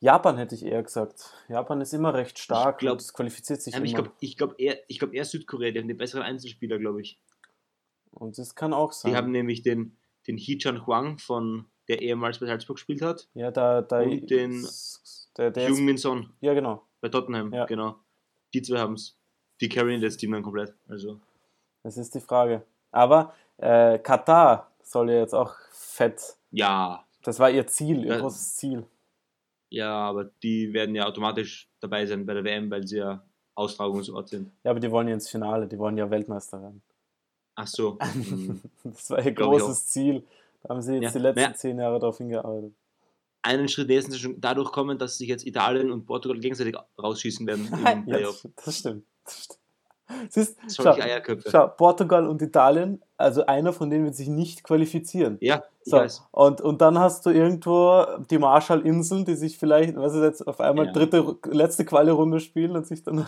Japan 0.00 0.36
hätte 0.36 0.54
ich 0.54 0.64
eher 0.64 0.82
gesagt. 0.82 1.32
Japan 1.48 1.80
ist 1.80 1.94
immer 1.94 2.12
recht 2.14 2.38
stark 2.38 2.78
glaub- 2.78 2.94
und 2.94 3.00
es 3.00 3.12
qualifiziert 3.14 3.62
sich 3.62 3.72
Nein, 3.74 3.84
ich 3.84 3.92
immer. 3.92 4.02
glaube 4.02 4.16
ich 4.20 4.36
glaub 4.36 4.58
eher, 4.58 4.78
ich 4.88 4.98
glaub 4.98 5.14
eher 5.14 5.24
Südkorea, 5.24 5.70
die 5.70 5.78
haben 5.78 5.88
die 5.88 5.94
besseren 5.94 6.22
Einzelspieler, 6.24 6.78
glaube 6.78 7.00
ich. 7.00 7.20
und 8.10 8.36
das 8.38 8.54
kann 8.54 8.72
auch 8.74 8.92
sein. 8.92 9.12
Die 9.12 9.16
haben 9.16 9.30
nämlich 9.30 9.62
den, 9.62 9.96
den 10.26 10.36
Hee-Chan 10.36 10.86
Huang, 10.86 11.18
von, 11.18 11.66
der 11.88 12.02
ehemals 12.02 12.38
bei 12.40 12.46
Salzburg 12.46 12.76
gespielt 12.76 13.02
hat. 13.02 13.28
ja, 13.34 13.50
da, 13.50 13.82
da 13.82 14.00
und 14.00 14.26
den 14.30 14.66
der, 15.38 15.50
der 15.52 15.68
Jung 15.68 15.84
Min 15.84 15.96
Son 15.98 16.32
ja 16.40 16.54
genau. 16.54 16.86
Bei 17.04 17.10
Tottenham, 17.10 17.52
Ja. 17.52 17.66
genau. 17.66 17.96
Die 18.54 18.62
zwei 18.62 18.78
haben 18.78 18.94
es. 18.94 19.18
Die 19.60 19.68
carryen 19.68 20.00
das 20.00 20.16
Team 20.16 20.32
dann 20.32 20.42
komplett. 20.42 20.74
Also, 20.88 21.20
Das 21.82 21.98
ist 21.98 22.14
die 22.14 22.20
Frage. 22.20 22.62
Aber 22.92 23.34
äh, 23.58 23.98
Katar 23.98 24.70
soll 24.82 25.10
ja 25.10 25.18
jetzt 25.18 25.34
auch 25.34 25.54
fett. 25.70 26.36
ja, 26.50 27.04
Das 27.22 27.38
war 27.38 27.50
ihr 27.50 27.66
Ziel, 27.66 28.04
ihr 28.06 28.14
Ja. 28.14 28.20
großes 28.20 28.56
Ziel. 28.56 28.86
ja, 29.70 29.92
aber 29.94 30.24
die 30.42 30.72
werden 30.72 30.94
ja 30.94 31.04
automatisch 31.06 31.68
dabei 31.80 32.06
sein 32.06 32.24
bei 32.24 32.32
der 32.34 32.44
WM, 32.44 32.70
weil 32.70 32.86
sie 32.86 32.98
ja 32.98 33.22
Austragungsort 33.54 34.28
sind. 34.30 34.50
Ja, 34.64 34.70
aber 34.70 34.80
die 34.80 34.90
wollen 34.90 35.08
ja 35.08 35.14
ins 35.14 35.28
Finale, 35.28 35.66
die 35.68 35.78
wollen 35.78 35.98
ja 35.98 36.08
Weltmeister 36.10 36.60
werden. 36.62 36.82
Ach 37.56 37.66
so. 37.66 37.98
hm. 38.00 38.62
Das 38.82 39.10
war 39.10 39.22
ihr 39.24 39.32
großes 39.32 39.86
Ziel. 39.86 40.24
Da 40.62 40.70
haben 40.70 40.80
sie 40.82 40.94
jetzt 40.94 41.02
Ja. 41.04 41.10
die 41.12 41.18
letzten 41.18 41.40
Naja. 41.42 41.54
zehn 41.54 41.78
Jahre 41.78 42.00
darauf 42.00 42.16
hingearbeitet. 42.18 42.72
Einen 43.46 43.68
Schritt 43.68 43.88
sie 44.10 44.18
schon 44.18 44.40
dadurch 44.40 44.72
kommen, 44.72 44.98
dass 44.98 45.18
sich 45.18 45.28
jetzt 45.28 45.46
Italien 45.46 45.90
und 45.92 46.06
Portugal 46.06 46.38
gegenseitig 46.40 46.76
rausschießen 47.00 47.46
werden 47.46 47.66
im 47.72 47.84
ja, 47.84 48.16
Playoff. 48.16 48.46
das, 48.64 48.78
stimmt. 48.78 49.04
Das 49.24 49.44
stimmt. 49.44 49.58
Siehst, 50.28 50.58
schau, 50.74 50.92
Eierköpfe. 50.92 51.50
schau, 51.50 51.66
Portugal 51.68 52.26
und 52.26 52.40
Italien, 52.42 53.02
also 53.16 53.46
einer 53.46 53.72
von 53.72 53.88
denen 53.90 54.04
wird 54.04 54.14
sich 54.14 54.28
nicht 54.28 54.62
qualifizieren. 54.62 55.38
Ja, 55.40 55.62
ich 55.84 55.90
So, 55.90 55.96
weiß. 55.96 56.22
und, 56.30 56.60
und 56.60 56.80
dann 56.82 56.98
hast 56.98 57.24
du 57.26 57.30
irgendwo 57.30 58.04
die 58.30 58.36
Marshallinseln, 58.38 59.24
die 59.24 59.34
sich 59.34 59.58
vielleicht, 59.58 59.96
was 59.96 60.14
ist 60.14 60.22
jetzt, 60.22 60.46
auf 60.46 60.60
einmal 60.60 60.86
Ja. 60.86 60.92
dritte, 60.92 61.36
letzte 61.50 61.84
Quali-Runde 61.86 62.40
spielen 62.40 62.72
und 62.76 62.86
sich 62.86 63.02
dann 63.02 63.26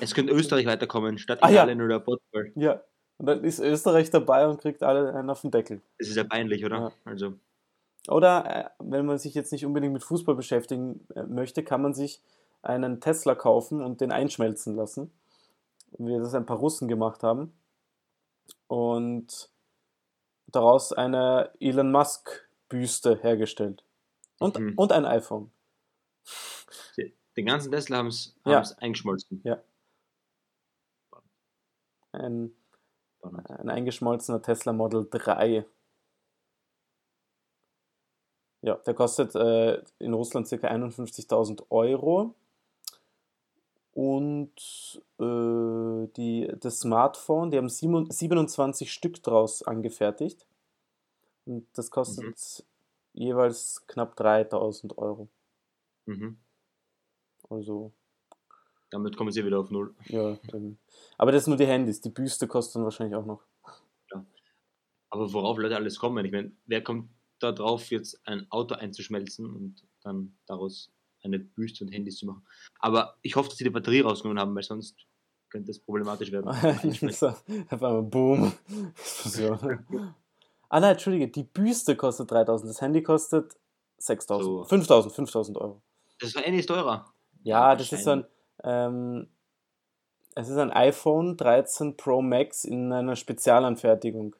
Es 0.00 0.14
könnte 0.14 0.32
Österreich 0.32 0.66
weiterkommen, 0.66 1.18
statt 1.18 1.38
Ah, 1.42 1.48
ja. 1.50 1.62
Italien 1.64 1.82
oder 1.82 2.00
Portugal. 2.00 2.50
Ja. 2.56 2.80
Und 3.18 3.26
dann 3.26 3.44
ist 3.44 3.60
Österreich 3.60 4.10
dabei 4.10 4.48
und 4.48 4.60
kriegt 4.60 4.82
alle 4.82 5.14
einen 5.14 5.30
auf 5.30 5.42
den 5.42 5.50
Deckel. 5.50 5.82
Das 5.98 6.08
ist 6.08 6.16
ja 6.16 6.24
peinlich, 6.24 6.64
oder? 6.64 6.76
Ja. 6.78 6.92
Also, 7.04 7.34
Oder 8.08 8.66
äh, 8.66 8.70
wenn 8.78 9.06
man 9.06 9.18
sich 9.18 9.34
jetzt 9.34 9.52
nicht 9.52 9.64
unbedingt 9.64 9.92
mit 9.92 10.02
Fußball 10.04 10.34
beschäftigen 10.34 11.06
äh, 11.14 11.22
möchte, 11.24 11.64
kann 11.64 11.82
man 11.82 11.94
sich 11.94 12.22
einen 12.62 13.00
Tesla 13.00 13.34
kaufen 13.34 13.82
und 13.82 14.00
den 14.00 14.12
einschmelzen 14.12 14.74
lassen. 14.76 15.10
Wie 15.98 16.16
das 16.18 16.34
ein 16.34 16.46
paar 16.46 16.58
Russen 16.58 16.88
gemacht 16.88 17.22
haben. 17.22 17.52
Und 18.66 19.50
daraus 20.48 20.92
eine 20.92 21.50
Elon 21.60 21.92
Musk 21.92 22.48
Büste 22.68 23.16
hergestellt. 23.22 23.84
Und, 24.38 24.58
Mhm. 24.58 24.74
und 24.76 24.92
ein 24.92 25.04
iPhone. 25.06 25.50
den 27.36 27.46
ganzen 27.46 27.70
Tesla 27.72 27.98
haben 27.98 28.06
es 28.08 28.34
Ja. 28.44 28.62
eingeschmolzen. 28.78 29.42
Ein, 32.12 32.54
Spannend. 33.18 33.50
ein 33.50 33.68
eingeschmolzener 33.70 34.40
Tesla 34.42 34.72
Model 34.72 35.06
3. 35.10 35.64
Ja, 38.64 38.76
der 38.76 38.94
kostet 38.94 39.34
äh, 39.34 39.82
in 39.98 40.14
Russland 40.14 40.48
ca. 40.48 40.56
51.000 40.56 41.64
Euro. 41.68 42.34
Und 43.92 44.52
äh, 45.20 46.06
die, 46.16 46.50
das 46.58 46.80
Smartphone, 46.80 47.50
die 47.50 47.58
haben 47.58 47.68
siebenund- 47.68 48.12
27 48.12 48.90
Stück 48.92 49.22
draus 49.22 49.62
angefertigt. 49.62 50.46
Und 51.44 51.66
das 51.74 51.90
kostet 51.90 52.24
Mhm. 52.24 52.64
jeweils 53.12 53.86
knapp 53.86 54.18
3.000 54.18 54.96
Euro. 54.96 55.28
Mhm. 56.06 56.38
Also, 57.50 57.92
Damit 58.90 59.16
kommen 59.16 59.30
sie 59.30 59.44
wieder 59.44 59.58
auf 59.60 59.70
Null. 59.70 59.94
ja. 60.08 60.38
aber 61.18 61.32
das 61.32 61.44
sind 61.44 61.50
nur 61.52 61.58
die 61.58 61.66
Handys. 61.66 62.00
Die 62.00 62.08
Büste 62.10 62.48
kostet 62.48 62.76
dann 62.76 62.84
wahrscheinlich 62.84 63.14
auch 63.16 63.26
noch. 63.26 63.42
Aber 65.10 65.32
worauf 65.32 65.58
Leute 65.58 65.76
alles 65.76 65.98
kommen, 65.98 66.24
ich 66.24 66.32
meine, 66.32 66.50
wer 66.66 66.82
kommt 66.82 67.08
da 67.44 67.52
drauf, 67.52 67.90
jetzt 67.90 68.20
ein 68.26 68.46
Auto 68.50 68.74
einzuschmelzen 68.74 69.46
und 69.46 69.86
dann 70.02 70.36
daraus 70.46 70.92
eine 71.22 71.38
Büste 71.38 71.84
und 71.84 71.90
Handys 71.90 72.16
zu 72.16 72.26
machen? 72.26 72.46
Aber 72.78 73.16
ich 73.22 73.36
hoffe, 73.36 73.48
dass 73.48 73.58
sie 73.58 73.64
die 73.64 73.70
Batterie 73.70 74.00
rausgenommen 74.00 74.40
haben, 74.40 74.54
weil 74.54 74.62
sonst 74.62 74.96
könnte 75.48 75.68
das 75.68 75.78
problematisch 75.78 76.32
werden. 76.32 76.48
auf 77.70 77.82
einmal 77.82 78.02
Boom. 78.02 78.52
Ah 80.70 80.80
nein, 80.80 80.92
Entschuldige, 80.92 81.28
die 81.28 81.44
Büste 81.44 81.94
kostet 81.94 82.32
3000, 82.32 82.68
das 82.68 82.80
Handy 82.80 83.00
kostet 83.00 83.54
6000. 83.98 84.44
So. 84.44 84.64
5000, 84.64 85.14
5000 85.14 85.58
Euro. 85.58 85.82
Das 86.18 86.34
war 86.34 86.44
ähnlich 86.44 86.66
teurer. 86.66 87.12
Ja, 87.44 87.76
das 87.76 87.92
ist 87.92 88.02
so 88.02 88.10
ein, 88.10 88.26
ähm, 88.64 89.28
es 90.34 90.48
ist 90.48 90.56
ein 90.56 90.72
iPhone 90.72 91.36
13 91.36 91.96
Pro 91.96 92.22
Max 92.22 92.64
in 92.64 92.92
einer 92.92 93.14
Spezialanfertigung, 93.14 94.34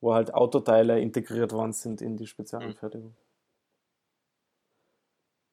wo 0.00 0.14
halt 0.14 0.34
Autoteile 0.34 1.00
integriert 1.00 1.52
worden 1.52 1.72
sind 1.72 2.00
in 2.00 2.16
die 2.16 2.26
Spezialanfertigung. 2.26 3.14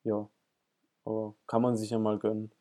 Ja, 0.03 0.29
aber 1.03 1.35
kann 1.47 1.61
man 1.61 1.75
sich 1.77 1.89
ja 1.89 1.99
mal 1.99 2.19
gönnen. 2.19 2.51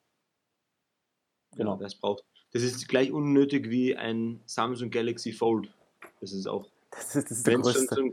Genau. 1.56 1.72
Genau. 1.72 1.82
das 1.82 1.94
braucht. 1.94 2.24
Das 2.52 2.62
ist 2.62 2.88
gleich 2.88 3.12
unnötig 3.12 3.68
wie 3.68 3.96
ein 3.96 4.40
Samsung 4.46 4.90
Galaxy 4.90 5.32
Fold. 5.32 5.72
Das 6.20 6.32
ist 6.32 6.46
auch. 6.46 6.68
Das 6.90 7.16
ist, 7.16 7.30
das 7.30 7.38
ist 7.38 7.46
der 7.46 7.58
größte 7.58 7.94
so 7.94 8.10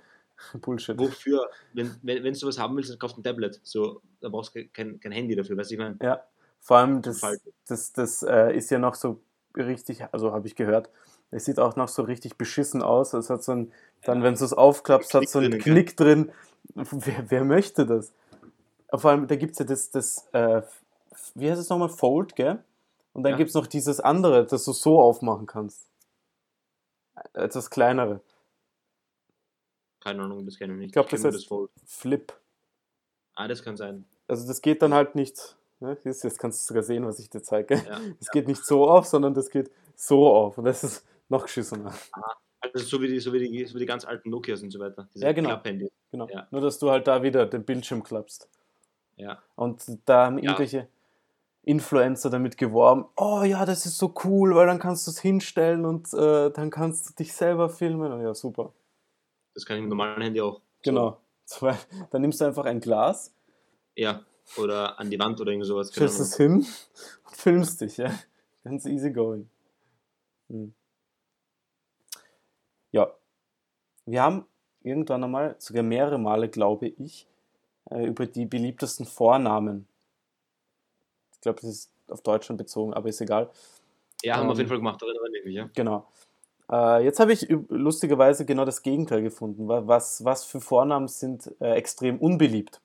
Bullshit. 0.60 0.98
wofür, 0.98 1.50
wenn, 1.74 1.96
wenn, 2.02 2.24
wenn 2.24 2.34
du 2.34 2.48
was 2.48 2.58
haben 2.58 2.76
willst, 2.76 2.90
dann 2.90 3.00
kaufst 3.00 3.18
du 3.18 3.22
ein 3.22 3.24
Tablet. 3.24 3.60
So, 3.64 4.02
da 4.20 4.30
brauchst 4.30 4.56
du 4.56 4.68
kein, 4.70 5.00
kein 5.00 5.12
Handy 5.12 5.36
dafür, 5.36 5.58
weißt 5.58 5.70
du, 5.70 5.76
ich 5.76 5.80
meine. 5.80 5.98
Ja, 6.02 6.24
vor 6.60 6.78
allem 6.78 7.02
das, 7.02 7.20
Falten. 7.20 7.54
das, 7.68 7.94
das 7.94 8.24
äh, 8.24 8.56
ist 8.56 8.70
ja 8.72 8.80
noch 8.80 8.96
so 8.96 9.22
richtig, 9.56 10.04
also 10.12 10.32
habe 10.32 10.48
ich 10.48 10.56
gehört, 10.56 10.90
es 11.32 11.46
sieht 11.46 11.60
auch 11.60 11.76
noch 11.76 11.88
so 11.88 12.04
richtig 12.04 12.38
beschissen 12.38 12.82
aus. 12.82 13.14
Es 13.14 13.30
hat 13.30 13.44
so 13.44 13.54
ein, 13.54 13.72
dann, 14.04 14.20
Ja. 14.20 14.24
wenn 14.26 14.36
du 14.36 14.44
es 14.46 14.54
aufklappst, 14.54 15.14
hat 15.14 15.28
so 15.30 15.40
einen? 15.40 15.60
Knick 15.60 15.96
drin. 15.98 16.32
Wer, 16.76 17.30
wer 17.30 17.44
möchte 17.44 17.86
das? 17.86 18.14
Vor 18.94 19.12
allem, 19.12 19.28
da 19.28 19.36
gibt 19.36 19.54
es 19.54 19.60
ja 19.60 19.66
das, 19.66 19.90
das 19.90 20.28
äh, 20.34 20.62
wie 21.36 21.50
heißt 21.50 21.60
es 21.62 21.70
nochmal? 21.70 21.90
Fold, 21.90 22.36
gell? 22.36 22.64
Und 23.14 23.24
dann 23.24 23.32
Ja. 23.34 23.38
gibt 23.38 23.50
es 23.50 23.56
noch 23.56 23.68
dieses 23.68 24.00
andere, 24.00 24.46
das 24.46 24.64
du 24.66 24.72
so 24.74 25.00
aufmachen 25.00 25.46
kannst. 25.48 25.88
Etwas 27.34 27.70
kleinere. 27.70 28.22
Keine 30.02 30.24
Ahnung, 30.24 30.46
das 30.46 30.58
kenne 30.58 30.74
ich 30.74 30.80
nicht. 30.80 30.88
Ich 30.88 30.94
glaub, 30.94 31.08
kenn 31.08 31.22
das 31.22 31.32
heißt- 31.32 31.36
das 31.38 31.46
Fold. 31.46 31.70
Flip. 31.86 32.34
Ah, 33.36 33.48
das 33.48 33.64
kann 33.64 33.78
sein. 33.78 34.06
Also 34.28 34.48
das 34.48 34.62
geht 34.62 34.82
dann 34.82 34.94
halt 34.94 35.16
nicht. 35.16 35.56
Ne? 35.80 35.98
Jetzt 36.04 36.40
kannst 36.40 36.62
du 36.62 36.68
sogar 36.68 36.84
sehen, 36.84 37.06
was 37.06 37.20
ich 37.20 37.30
dir 37.30 37.42
zeige. 37.42 37.76
Ja. 37.76 38.00
Es 38.20 38.30
geht 38.32 38.48
nicht 38.48 38.66
so 38.66 38.90
auf, 38.90 39.06
sondern 39.06 39.34
das 39.34 39.50
geht 39.50 39.72
so 39.96 40.28
auf. 40.28 40.58
Und 40.58 40.66
das 40.66 40.84
ist 40.84 41.06
noch 41.32 41.44
geschissener. 41.44 41.94
Also 42.60 42.86
so 42.86 43.02
wie 43.02 43.08
die, 43.08 43.20
so 43.20 43.34
wie 43.34 43.40
die, 43.40 43.66
so 43.66 43.76
wie 43.76 43.80
die 43.80 43.86
ganz 43.86 44.06
alten 44.06 44.30
Nokias 44.30 44.62
und 44.62 44.70
so 44.72 44.80
weiter. 44.80 45.10
Ja, 45.16 45.32
genau. 45.32 45.60
Genau. 46.12 46.28
Ja. 46.30 46.48
Nur, 46.52 46.62
dass 46.62 46.78
du 46.78 46.92
halt 46.92 47.08
da 47.08 47.24
wieder 47.24 47.46
den 47.46 47.64
Bildschirm 47.64 48.04
klappst. 48.04 48.48
Ja. 49.16 49.42
Und 49.56 49.84
da 50.06 50.26
haben 50.28 50.38
Ja. 50.38 50.44
irgendwelche 50.52 50.88
Influencer 51.64 52.30
damit 52.30 52.58
geworben, 52.58 53.06
oh 53.18 53.44
ja, 53.44 53.66
das 53.66 53.86
ist 53.86 53.98
so 53.98 54.14
cool, 54.24 54.56
weil 54.56 54.68
dann 54.68 54.80
kannst 54.80 55.08
du 55.08 55.12
es 55.12 55.20
hinstellen 55.20 55.86
und 55.86 56.12
äh, 56.14 56.50
dann 56.52 56.70
kannst 56.70 57.10
du 57.10 57.14
dich 57.14 57.34
selber 57.34 57.70
filmen. 57.70 58.12
Und 58.12 58.22
ja, 58.22 58.34
super. 58.34 58.74
Das 59.54 59.66
kann 59.66 59.78
ich 59.78 59.84
im 59.84 59.90
normalen 59.90 60.22
Handy 60.22 60.42
auch. 60.42 60.62
Genau. 60.84 61.20
Zwei- 61.46 61.78
Dann 62.12 62.22
nimmst 62.22 62.42
du 62.42 62.46
einfach 62.46 62.66
ein 62.66 62.80
Glas, 62.80 63.26
So, 63.28 63.32
ja. 63.96 64.22
Oder 64.58 65.00
an 65.00 65.10
die 65.10 65.18
Wand 65.20 65.40
oder 65.40 65.52
irgend 65.52 65.66
sowas. 65.68 65.92
Ahnung. 66.20 66.28
es 66.28 66.36
hin 66.38 66.54
und 67.26 67.38
filmst 67.38 67.80
dich, 67.82 67.98
ja. 67.98 68.12
Ganz 68.64 68.86
easy 68.86 69.12
going. 69.12 69.50
Hm. 70.50 70.74
Ja. 72.92 73.10
Wir 74.06 74.22
haben 74.24 74.46
irgendwann 74.84 75.24
einmal, 75.24 75.56
sogar 75.60 75.84
mehrere 75.84 76.18
Male, 76.18 76.50
glaube 76.50 76.88
ich, 76.88 77.28
äh, 77.90 78.06
über 78.08 78.26
die 78.26 78.46
beliebtesten 78.46 79.06
Vornamen. 79.06 79.88
Ich 81.34 81.42
glaube, 81.42 81.60
das 81.62 81.70
ist 81.70 81.92
auf 82.10 82.22
Deutschland 82.22 82.58
bezogen, 82.58 82.94
aber 82.94 83.10
ist 83.10 83.22
egal. 83.22 83.50
Ja, 84.24 84.38
haben 84.38 84.48
wir 84.48 84.52
auf 84.52 84.58
Ähm, 84.58 84.58
jeden 84.60 84.70
Fall 84.70 84.78
gemacht, 84.78 85.02
daran 85.02 85.16
erinnere 85.16 85.40
ich 85.40 85.46
mich, 85.46 85.56
ja. 85.56 85.70
Genau. 85.74 86.08
Äh, 86.72 87.04
jetzt 87.04 87.20
habe 87.20 87.34
ich 87.34 87.48
lustigerweise 87.70 88.46
genau 88.46 88.66
das 88.66 88.82
Gegenteil 88.82 89.22
gefunden. 89.22 89.68
Wa- 89.68 89.88
Was, 89.88 90.24
was 90.24 90.46
für 90.46 90.62
Vornamen 90.62 91.08
sind 91.08 91.54
äh, 91.60 91.74
extrem 91.74 92.20
unbeliebt? 92.20 92.82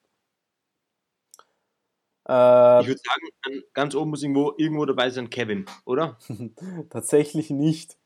Äh, 2.28 2.80
Ich 2.82 2.88
würde 2.88 3.00
sagen, 3.04 3.28
an, 3.42 3.62
ganz 3.72 3.94
oben 3.94 4.10
muss 4.10 4.22
irgendwo, 4.22 4.54
irgendwo 4.56 4.84
dabei 4.84 5.10
sein 5.10 5.30
Kevin, 5.30 5.66
oder? 5.84 6.18
Tatsächlich 6.90 7.50
nicht. 7.50 7.96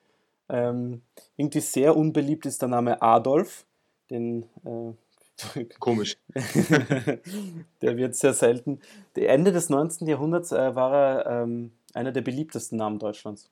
Ähm, 0.51 1.03
irgendwie 1.37 1.61
sehr 1.61 1.97
unbeliebt 1.97 2.47
ist 2.47 2.61
der 2.63 2.69
Name 2.69 3.01
Adolf. 3.01 3.65
Den, 4.11 4.45
äh, 4.65 5.65
Komisch. 5.79 6.17
der 7.83 7.97
wird 7.97 8.15
sehr 8.15 8.35
selten. 8.35 8.81
Ende 9.15 9.53
des 9.53 9.71
19. 9.71 10.07
Jahrhunderts 10.07 10.53
äh, 10.53 10.75
war 10.75 10.95
er 10.95 11.43
ähm, 11.43 11.73
einer 11.95 12.13
der 12.13 12.23
beliebtesten 12.23 12.79
Namen 12.79 12.99
Deutschlands. 12.99 13.51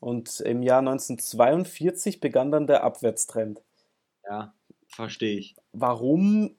Und 0.00 0.40
im 0.40 0.62
Jahr 0.62 0.78
1942 0.80 2.20
begann 2.20 2.50
dann 2.50 2.66
der 2.66 2.84
Abwärtstrend. 2.84 3.62
Ja, 4.28 4.52
verstehe 4.88 5.38
ich. 5.38 5.56
Warum, 5.72 6.54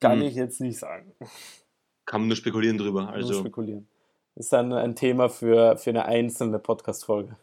kann 0.00 0.20
Hm. 0.20 0.26
ich 0.26 0.34
jetzt 0.34 0.60
nicht 0.60 0.78
sagen. 0.78 1.12
Kann 2.04 2.22
man 2.22 2.28
nur 2.28 2.36
spekulieren 2.36 2.76
drüber. 2.78 3.02
Nur 3.02 3.12
Also, 3.12 3.34
spekulieren. 3.34 3.86
Das 4.34 4.46
ist 4.46 4.52
dann 4.52 4.72
ein 4.72 4.96
Thema 4.96 5.28
für, 5.28 5.76
für 5.78 5.90
eine 5.90 6.04
einzelne 6.04 6.58
Podcast-Folge. 6.58 7.36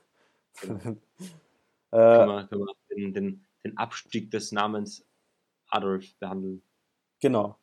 können 0.61 0.99
äh, 1.91 1.97
wir, 1.97 2.47
können 2.47 2.65
wir 2.65 2.95
den, 2.95 3.13
den, 3.13 3.45
den 3.63 3.77
Abstieg 3.77 4.31
des 4.31 4.51
Namens 4.51 5.05
Adolf 5.69 6.15
behandeln. 6.15 6.61
Genau. 7.19 7.57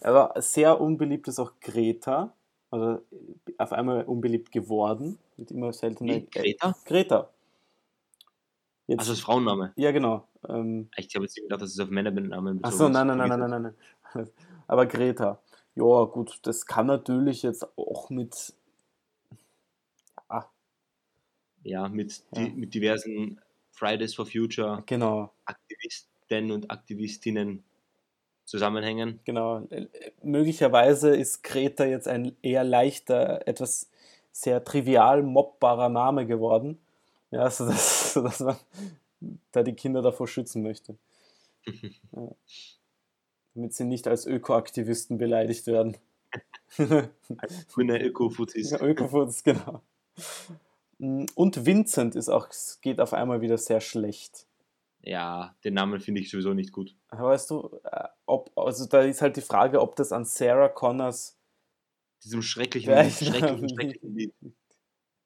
Aber 0.00 0.34
sehr 0.40 0.80
unbeliebt 0.80 1.28
ist 1.28 1.38
auch 1.38 1.52
Greta. 1.60 2.32
Also 2.70 3.02
auf 3.56 3.72
einmal 3.72 4.04
unbeliebt 4.04 4.52
geworden. 4.52 5.18
Wird 5.36 5.50
immer 5.50 5.72
seltener. 5.72 6.16
Wie? 6.16 6.26
Greta? 6.26 6.74
Greta. 6.84 7.30
Jetzt, 8.86 9.00
Also 9.00 9.12
das 9.12 9.20
Frauenname. 9.20 9.72
ja, 9.76 9.90
genau. 9.90 10.26
Ähm, 10.48 10.88
Ich 10.96 11.14
habe 11.14 11.24
jetzt 11.24 11.36
nicht 11.36 11.44
gedacht, 11.44 11.62
dass 11.62 11.70
es 11.72 11.80
auf 11.80 11.90
Männer 11.90 12.10
mit 12.10 12.28
Namen 12.28 12.62
Achso, 12.64 12.88
nein, 12.88 13.06
nein, 13.06 13.18
nein, 13.18 13.28
nein, 13.28 13.50
nein, 13.50 13.74
nein. 14.14 14.28
Aber 14.66 14.86
Greta. 14.86 15.40
Ja, 15.74 16.04
gut, 16.04 16.40
das 16.42 16.66
kann 16.66 16.86
natürlich 16.86 17.42
jetzt 17.42 17.66
auch 17.78 18.10
mit. 18.10 18.54
Ja, 21.62 21.88
mit, 21.88 22.22
Ja. 22.34 22.44
Die, 22.44 22.50
mit 22.50 22.74
diversen 22.74 23.40
Fridays 23.70 24.14
for 24.14 24.26
Future 24.26 24.82
genau, 24.86 25.32
Aktivisten 25.44 26.50
und 26.50 26.70
Aktivistinnen 26.70 27.62
zusammenhängen. 28.44 29.20
genau. 29.24 29.66
Äh, 29.70 29.86
Möglicherweise 30.22 31.14
ist 31.14 31.42
Greta 31.44 31.84
jetzt 31.84 32.08
ein 32.08 32.34
eher 32.42 32.64
leichter, 32.64 33.46
etwas 33.46 33.90
sehr 34.32 34.64
trivial 34.64 35.22
mobbbarer 35.22 35.88
Name 35.88 36.26
geworden. 36.26 36.78
Ja, 37.30 37.50
sodass, 37.50 38.12
sodass 38.14 38.40
man 38.40 38.56
da 39.52 39.62
die 39.62 39.74
Kinder 39.74 40.02
davor 40.02 40.28
schützen 40.28 40.62
möchte. 40.62 40.96
Ja. 42.12 42.28
Damit 43.54 43.74
sie 43.74 43.84
nicht 43.84 44.06
als 44.06 44.24
Ökoaktivisten 44.24 45.18
beleidigt 45.18 45.66
werden. 45.66 45.96
Grüne 47.72 48.00
Öko-Fuzis. 48.00 48.70
Ja, 48.70 48.80
Öko-Fuzis, 48.80 49.42
genau. 49.42 49.82
Mm, 50.98 51.26
und 51.34 51.66
Vincent 51.66 52.14
ist 52.16 52.28
auch, 52.28 52.48
geht 52.80 53.00
auf 53.00 53.12
einmal 53.12 53.40
wieder 53.40 53.58
sehr 53.58 53.80
schlecht. 53.80 54.46
Ja, 55.00 55.56
den 55.64 55.74
Namen 55.74 56.00
finde 56.00 56.20
ich 56.20 56.30
sowieso 56.30 56.54
nicht 56.54 56.72
gut. 56.72 56.96
Weißt 57.10 57.50
du, 57.50 57.80
äh, 57.84 58.08
ob, 58.26 58.50
also 58.56 58.86
da 58.86 59.02
ist 59.02 59.22
halt 59.22 59.36
die 59.36 59.42
Frage, 59.42 59.80
ob 59.80 59.96
das 59.96 60.12
an 60.12 60.24
Sarah 60.24 60.68
Connors 60.68 61.38
Diesem 62.24 62.42
schrecklichen, 62.42 62.92
schrecklichen, 63.10 63.68
schrecklichen 63.74 64.14
Lied. 64.16 64.34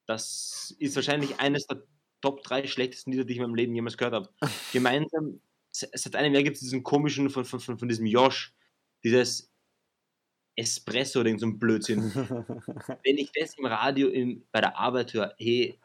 Das 0.06 0.74
ist 0.78 0.96
wahrscheinlich 0.96 1.38
eines 1.40 1.66
der 1.66 1.82
Top 2.20 2.42
3 2.42 2.66
schlechtesten 2.66 3.12
Lieder, 3.12 3.24
die 3.24 3.32
ich 3.32 3.38
in 3.38 3.44
meinem 3.44 3.54
Leben 3.54 3.74
jemals 3.74 3.96
gehört 3.96 4.14
habe. 4.14 4.28
Gemeinsam, 4.72 5.40
se- 5.70 5.90
seit 5.94 6.16
einem 6.16 6.34
Jahr 6.34 6.42
gibt 6.42 6.56
es 6.56 6.60
diesen 6.62 6.82
komischen 6.82 7.30
von, 7.30 7.44
von, 7.44 7.60
von, 7.60 7.78
von 7.78 7.88
diesem 7.88 8.06
Josh, 8.06 8.54
dieses 9.04 9.51
Espresso 10.56 11.20
oder 11.20 11.36
so 11.38 11.46
ein 11.46 11.58
Blödsinn. 11.58 12.02
Wenn 13.04 13.18
ich 13.18 13.30
das 13.32 13.54
im 13.58 13.66
Radio 13.66 14.08
im, 14.08 14.44
bei 14.52 14.60
der 14.60 14.76
Arbeit 14.76 15.12
höre, 15.14 15.34
hey, 15.38 15.78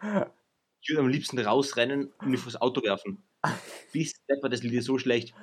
ich 0.82 0.90
würde 0.90 1.02
am 1.02 1.08
liebsten 1.10 1.40
rausrennen 1.40 2.12
und 2.20 2.30
mich 2.30 2.40
vors 2.40 2.60
Auto 2.60 2.84
werfen. 2.84 3.24
Bis 3.94 4.14
das 4.28 4.64
Lied 4.64 4.74
ist 4.74 4.86
so 4.86 4.98
schlecht. 4.98 5.34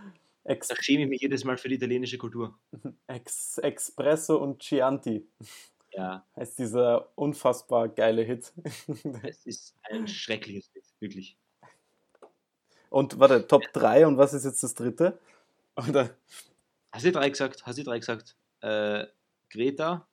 Ex, 0.45 0.69
Da 0.69 0.77
schäme 0.81 1.05
ich 1.05 1.09
mich 1.09 1.23
jedes 1.23 1.45
Mal 1.45 1.57
für 1.57 1.69
die 1.69 1.77
italienische 1.77 2.19
Kultur. 2.19 2.59
Ex, 3.07 3.59
Espresso 3.59 4.37
und 4.37 4.61
Chianti 4.61 5.27
Ja, 5.93 6.27
heißt 6.37 6.59
dieser 6.59 7.09
unfassbar 7.17 7.89
geile 7.89 8.23
Hit. 8.23 8.53
es 9.23 9.47
ist 9.47 9.75
ein 9.85 10.07
schreckliches 10.07 10.71
Lied, 10.75 10.85
wirklich. 11.01 11.37
und 12.91 13.19
warte, 13.19 13.47
Top 13.47 13.65
3 13.73 14.07
und 14.07 14.19
was 14.19 14.35
ist 14.35 14.45
jetzt 14.45 14.63
das 14.63 14.75
dritte? 14.75 15.19
Oder, 15.77 16.11
Hast 16.93 17.05
du 17.05 17.13
drei 17.13 17.29
gesagt? 17.31 17.67
Hast 17.67 17.79
du 17.79 17.83
drei 17.85 17.99
gesagt? 17.99 18.37
Äh, 18.65 19.07
Greta, 19.51 20.09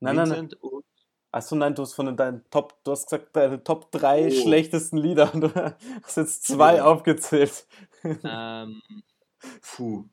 nein, 0.00 0.16
nein, 0.16 0.28
nein. 0.28 0.38
Vincent 0.50 0.54
und 0.62 0.84
Achso, 1.30 1.56
nein, 1.56 1.74
du 1.74 1.82
hast 1.82 1.94
von 1.94 2.16
deinen 2.16 2.48
Top, 2.50 2.82
du 2.84 2.92
hast 2.92 3.06
gesagt, 3.08 3.34
deine 3.34 3.62
Top 3.64 3.90
3 3.92 4.26
Oh. 4.28 4.30
schlechtesten 4.30 4.98
Lieder 4.98 5.32
und 5.34 5.40
du 5.42 5.54
hast 6.02 6.16
jetzt 6.16 6.44
zwei 6.44 6.76
Ja. 6.76 6.84
aufgezählt. 6.84 7.66
ähm, 8.24 8.80
puh, 9.62 10.08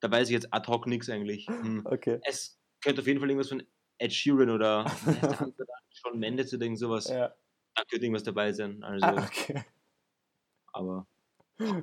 da 0.00 0.10
weiß 0.10 0.28
ich 0.28 0.32
jetzt 0.34 0.52
ad 0.52 0.66
hoc 0.68 0.86
nichts 0.86 1.08
eigentlich. 1.08 1.46
Hm. 1.48 1.82
Okay. 1.84 2.20
Es 2.24 2.58
könnte 2.82 3.00
auf 3.00 3.06
jeden 3.06 3.18
Fall 3.20 3.28
irgendwas 3.30 3.48
von 3.48 3.62
Ed 3.98 4.12
Sheeran 4.12 4.50
oder? 4.50 4.84
Shawn 5.92 6.18
Mendes 6.18 6.52
oder 6.54 6.64
irgend 6.64 6.78
sowas. 6.78 7.08
Ja. 7.08 7.34
Da 7.74 7.82
könnte 7.88 8.04
irgendwas 8.06 8.24
dabei 8.24 8.52
sein. 8.52 8.82
Also, 8.84 9.06
Ah, 9.06 9.24
okay. 9.24 9.64
aber 10.72 11.06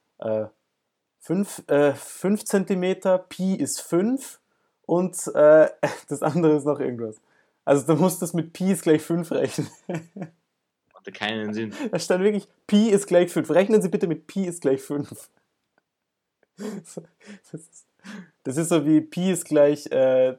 5 1.21 1.69
äh, 1.69 1.95
fünf 1.95 2.45
Zentimeter, 2.45 3.19
Pi 3.19 3.55
ist 3.55 3.81
5 3.81 4.39
und 4.87 5.17
äh, 5.35 5.69
das 6.09 6.23
andere 6.23 6.57
ist 6.57 6.67
noch 6.67 6.81
irgendwas. 6.81 7.21
Also 7.65 7.87
du 7.87 8.01
musst 8.01 8.23
das 8.23 8.35
mit 8.35 8.53
Pi 8.53 8.73
ist 8.73 8.83
gleich 8.83 9.03
5 9.03 9.31
rechnen. 9.33 9.69
Hatte 10.95 11.13
keinen 11.13 11.55
Sinn. 11.55 11.75
Da 11.91 11.99
stand 11.99 12.25
wirklich, 12.25 12.49
Pi 12.67 12.89
ist 12.91 13.07
gleich 13.07 13.31
5. 13.31 13.51
Rechnen 13.51 13.83
Sie 13.83 13.89
bitte 13.89 14.07
mit 14.07 14.27
Pi 14.27 14.47
ist 14.47 14.63
gleich 14.63 14.83
5. 14.83 15.31
Das 18.45 18.57
ist, 18.57 18.69
so 18.69 18.85
wie 18.85 19.01
Pi 19.01 19.31
ist 19.31 19.45
gleich 19.45 19.87
äh, 19.93 20.37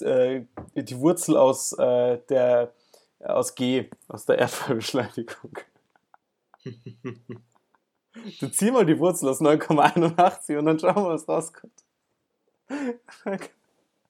äh, 0.00 0.44
die 0.74 0.98
Wurzel 0.98 1.36
aus, 1.36 1.72
äh, 1.74 2.18
der, 2.28 2.72
aus 3.20 3.54
G, 3.54 3.90
aus 4.08 4.24
der 4.24 4.38
Erdbeschleunigung. 4.38 5.58
Du 8.40 8.48
zieh 8.50 8.70
mal 8.70 8.86
die 8.86 8.98
Wurzel 8.98 9.28
aus 9.28 9.40
9,81 9.40 10.58
und 10.58 10.66
dann 10.66 10.78
schauen 10.78 10.96
wir, 10.96 11.14
was 11.14 11.28
rauskommt. 11.28 11.84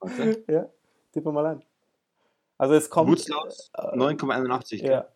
Warte. 0.01 0.45
ja, 0.49 0.69
tippen 1.13 1.25
wir 1.25 1.33
mal 1.33 1.47
an. 1.47 1.63
Also 2.59 2.75
es 2.75 2.91
kommt. 2.91 3.11
Wurzel 3.11 3.35
aus 3.35 3.71
äh, 3.77 3.97
9,81. 3.97 4.81
gell? 4.81 4.91
Ja. 4.91 5.09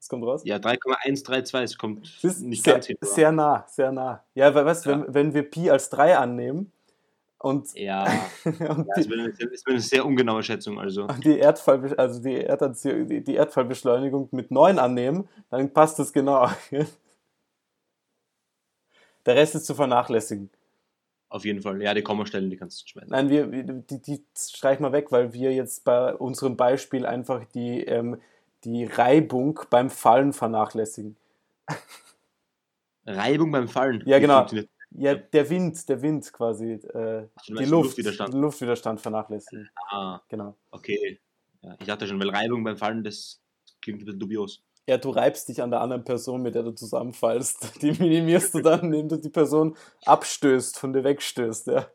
Es 0.00 0.08
kommt 0.08 0.24
raus? 0.24 0.42
Ja, 0.44 0.58
3,132, 0.58 1.62
es 1.62 1.78
kommt 1.78 2.06
Es 2.06 2.24
ist 2.24 2.40
nicht 2.40 2.64
sehr, 2.64 2.74
ganz 2.74 2.86
hin. 2.86 2.96
sehr 3.02 3.32
nah, 3.32 3.66
sehr 3.68 3.92
nah. 3.92 4.24
Ja, 4.34 4.54
weil 4.54 4.64
weißt 4.64 4.86
du, 4.86 4.90
Ja. 4.90 5.00
wenn, 5.06 5.14
wenn 5.14 5.34
wir 5.34 5.42
Pi 5.50 5.70
als 5.70 5.90
3 5.90 6.16
annehmen 6.16 6.72
und, 7.38 7.74
Ja, 7.74 8.04
und 8.44 8.58
ja 8.60 8.84
das 8.96 9.08
wäre 9.10 9.32
eine, 9.66 9.80
sehr 9.80 10.04
ungenaue 10.06 10.42
Schätzung. 10.42 10.78
Also, 10.80 11.04
und 11.04 11.24
die, 11.24 11.38
Erdfall, 11.38 11.94
also 11.98 12.20
die, 12.22 12.42
Erdanzie 12.44 13.04
die, 13.06 13.22
die 13.22 13.34
Erdfallbeschleunigung 13.34 14.28
mit 14.32 14.50
9 14.50 14.78
annehmen, 14.78 15.28
dann 15.50 15.72
passt 15.72 15.98
das 15.98 16.12
genau. 16.12 16.48
Der 19.26 19.36
Rest 19.36 19.54
ist 19.54 19.66
zu 19.66 19.74
vernachlässigen. 19.74 20.50
Auf 21.30 21.44
jeden 21.44 21.62
Fall. 21.62 21.80
Ja, 21.80 21.94
die 21.94 22.02
Kommastellen, 22.02 22.50
die 22.50 22.56
kannst 22.56 22.82
du 22.82 22.88
schmeißen. 22.88 23.10
Nein, 23.10 23.30
wir, 23.30 23.46
die, 23.46 24.02
die 24.02 24.24
streichen 24.36 24.84
wir 24.84 24.92
weg, 24.92 25.10
weil 25.10 25.32
wir 25.32 25.52
jetzt 25.54 25.84
bei 25.84 26.14
unserem 26.14 26.56
Beispiel 26.56 27.06
einfach 27.06 27.44
die, 27.54 27.82
ähm, 27.84 28.20
die 28.64 28.84
Reibung 28.84 29.60
beim 29.70 29.88
Fallen 29.90 30.32
vernachlässigen. 30.32 31.16
Reibung 33.06 33.50
beim 33.50 33.68
Fallen. 33.68 34.02
Ja, 34.06 34.18
genau. 34.18 34.46
Ja, 34.92 35.14
der 35.14 35.48
Wind, 35.48 35.88
der 35.88 36.02
Wind 36.02 36.32
quasi, 36.32 36.72
äh, 36.72 36.78
du 37.46 37.54
die 37.54 37.64
Luft, 37.64 37.70
Luftwiderstand. 37.70 38.34
Luftwiderstand 38.34 39.00
vernachlässigen. 39.00 39.70
Ah, 39.88 40.20
Genau. 40.28 40.56
okay. 40.72 41.20
Ja, 41.62 41.76
ich 41.78 41.86
dachte 41.86 42.08
schon, 42.08 42.18
weil 42.20 42.30
Reibung 42.30 42.64
beim 42.64 42.76
Fallen, 42.76 43.04
das 43.04 43.40
klingt 43.80 44.00
ein 44.02 44.04
bisschen 44.04 44.18
dubios. 44.18 44.64
Ja, 44.86 44.98
du 44.98 45.10
reibst 45.10 45.48
dich 45.48 45.62
an 45.62 45.70
der 45.70 45.80
anderen 45.80 46.04
Person, 46.04 46.42
mit 46.42 46.54
der 46.54 46.62
du 46.62 46.72
zusammenfallst. 46.72 47.82
Die 47.82 47.92
minimierst 47.92 48.54
du 48.54 48.60
dann, 48.60 48.84
indem 48.84 49.08
du 49.08 49.16
die 49.16 49.28
Person 49.30 49.76
abstößt, 50.04 50.78
von 50.78 50.92
dir 50.92 51.04
wegstößt. 51.04 51.68
Ja. 51.68 51.86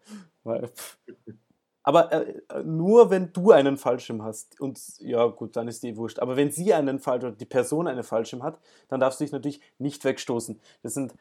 Aber 1.83 2.11
äh, 2.11 2.63
nur 2.63 3.11
wenn 3.11 3.31
du 3.31 3.51
einen 3.51 3.77
Fallschirm 3.77 4.23
hast, 4.23 4.59
und 4.59 4.79
ja 4.97 5.25
gut, 5.27 5.55
dann 5.55 5.67
ist 5.67 5.83
die 5.83 5.95
wurscht. 5.97 6.17
Aber 6.19 6.35
wenn 6.35 6.51
sie 6.51 6.73
einen 6.73 6.99
Fallschirm, 6.99 7.29
oder 7.29 7.37
die 7.37 7.45
Person 7.45 7.87
einen 7.87 8.03
Fallschirm 8.03 8.41
hat, 8.41 8.59
dann 8.87 8.99
darfst 8.99 9.19
du 9.19 9.23
dich 9.23 9.31
natürlich 9.31 9.61
nicht 9.77 10.03
wegstoßen. 10.03 10.59
Das, 10.81 10.95
sind, 10.95 11.13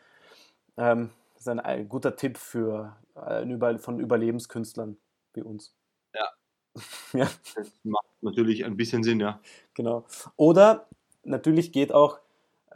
ähm, 0.79 1.11
das 1.35 1.43
ist 1.43 1.49
ein, 1.49 1.61
ein 1.61 1.89
guter 1.89 2.17
Tipp 2.17 2.39
für, 2.39 2.97
äh, 3.15 3.45
Über 3.45 3.79
von 3.79 4.01
Überlebenskünstlern 4.01 4.97
wie 5.35 5.43
uns. 5.43 5.75
Ja. 6.15 6.29
ja. 7.13 7.29
Das 7.57 7.71
macht 7.83 8.07
natürlich 8.23 8.65
ein 8.65 8.77
bisschen 8.77 9.03
Sinn, 9.03 9.21
ja. 9.21 9.41
Genau. 9.75 10.07
Oder 10.37 10.89
natürlich 11.25 11.73
geht 11.73 11.93
auch, 11.93 12.19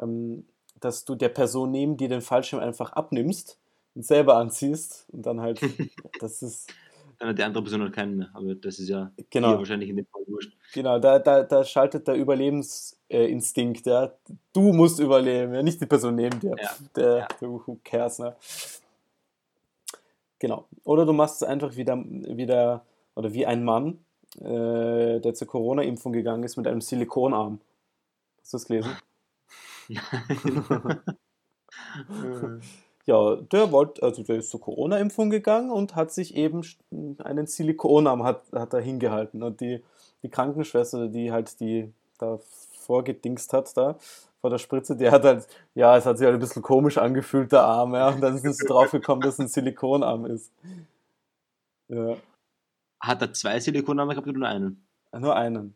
ähm, 0.00 0.46
dass 0.80 1.04
du 1.04 1.14
der 1.14 1.28
Person 1.28 1.70
neben 1.70 1.96
dir 1.96 2.08
den 2.08 2.20
Fallschirm 2.20 2.60
einfach 2.60 2.92
abnimmst 2.92 3.58
und 3.94 4.04
selber 4.06 4.36
anziehst 4.36 5.06
und 5.12 5.26
dann 5.26 5.40
halt, 5.40 5.60
das 6.20 6.42
ist, 6.42 6.72
Dann 7.18 7.30
hat 7.30 7.38
die 7.38 7.42
andere 7.42 7.62
Person 7.64 7.82
halt 7.82 7.92
keinen 7.94 8.16
mehr. 8.18 8.30
Aber 8.34 8.54
das 8.54 8.78
ist 8.78 8.88
ja 8.88 9.10
Genau. 9.30 9.58
wahrscheinlich 9.58 9.88
in 9.90 9.96
dem 9.96 10.06
Fall 10.06 10.22
wurscht. 10.28 10.52
genau, 10.72 10.98
da, 11.00 11.18
da, 11.18 11.42
da 11.42 11.64
schaltet 11.64 12.06
der 12.06 12.14
Überlebensinstinkt, 12.14 13.86
ja. 13.86 14.12
Du 14.52 14.72
musst 14.72 15.00
überleben, 15.00 15.52
ja, 15.54 15.62
nicht 15.62 15.80
die 15.80 15.86
Person 15.86 16.14
neben 16.14 16.38
dir. 16.38 16.54
Ja. 16.60 16.70
Der, 16.94 17.16
Ja. 17.18 17.28
du, 17.40 17.60
who 17.66 17.78
cares, 17.82 18.18
ne? 18.20 18.36
Genau. 20.38 20.66
Oder 20.84 21.04
du 21.04 21.12
machst 21.12 21.42
es 21.42 21.48
einfach 21.48 21.74
wieder, 21.76 21.96
wieder 21.98 22.84
oder 23.16 23.32
wie 23.32 23.44
ein 23.46 23.64
Mann, 23.64 23.98
äh, 24.40 25.18
der 25.20 25.34
zur 25.34 25.48
Corona-Impfung 25.48 26.12
gegangen 26.12 26.44
ist 26.44 26.56
mit 26.56 26.68
einem 26.68 26.80
Silikonarm. 26.80 27.60
Hast 28.48 28.54
du 28.54 28.56
das 28.56 28.66
gelesen? 28.66 28.96
Ja, 33.04 33.36
der 33.36 33.72
wollte, 33.72 34.02
also 34.02 34.22
der 34.22 34.36
ist 34.36 34.50
zur 34.50 34.60
Corona-Impfung 34.60 35.28
gegangen 35.28 35.70
und 35.70 35.96
hat 35.96 36.12
sich 36.12 36.34
eben 36.34 36.62
einen 37.18 37.46
Silikonarm 37.46 38.22
hat, 38.24 38.42
hat 38.52 38.72
er 38.72 38.80
hingehalten. 38.80 39.42
Und 39.42 39.60
die, 39.60 39.82
die 40.22 40.30
Krankenschwester, 40.30 41.08
die 41.08 41.30
halt 41.30 41.60
die 41.60 41.92
da 42.18 42.38
vorgedingst 42.80 43.52
hat 43.52 43.76
da 43.76 43.98
vor 44.40 44.48
der 44.48 44.58
Spritze, 44.58 44.96
der 44.96 45.12
hat 45.12 45.24
halt, 45.24 45.46
ja, 45.74 45.96
es 45.98 46.06
hat 46.06 46.16
sich 46.16 46.24
halt 46.24 46.36
ein 46.36 46.40
bisschen 46.40 46.62
komisch 46.62 46.96
angefühlt, 46.96 47.52
der 47.52 47.64
Arm, 47.64 47.94
ja, 47.94 48.08
und 48.08 48.22
dann 48.22 48.38
sind 48.38 48.54
sie 48.54 48.66
drauf 48.66 48.90
gekommen, 48.90 49.20
dass 49.20 49.34
es 49.34 49.40
ein 49.40 49.48
Silikonarm 49.48 50.24
ist. 50.24 50.52
Ja. 51.88 52.16
Hat 53.00 53.20
er 53.20 53.32
zwei 53.32 53.60
Silikonarme 53.60 54.12
gehabt 54.14 54.26
oder 54.26 54.38
nur 54.38 54.48
einen? 54.48 54.86
Nur 55.12 55.36
einen. 55.36 55.74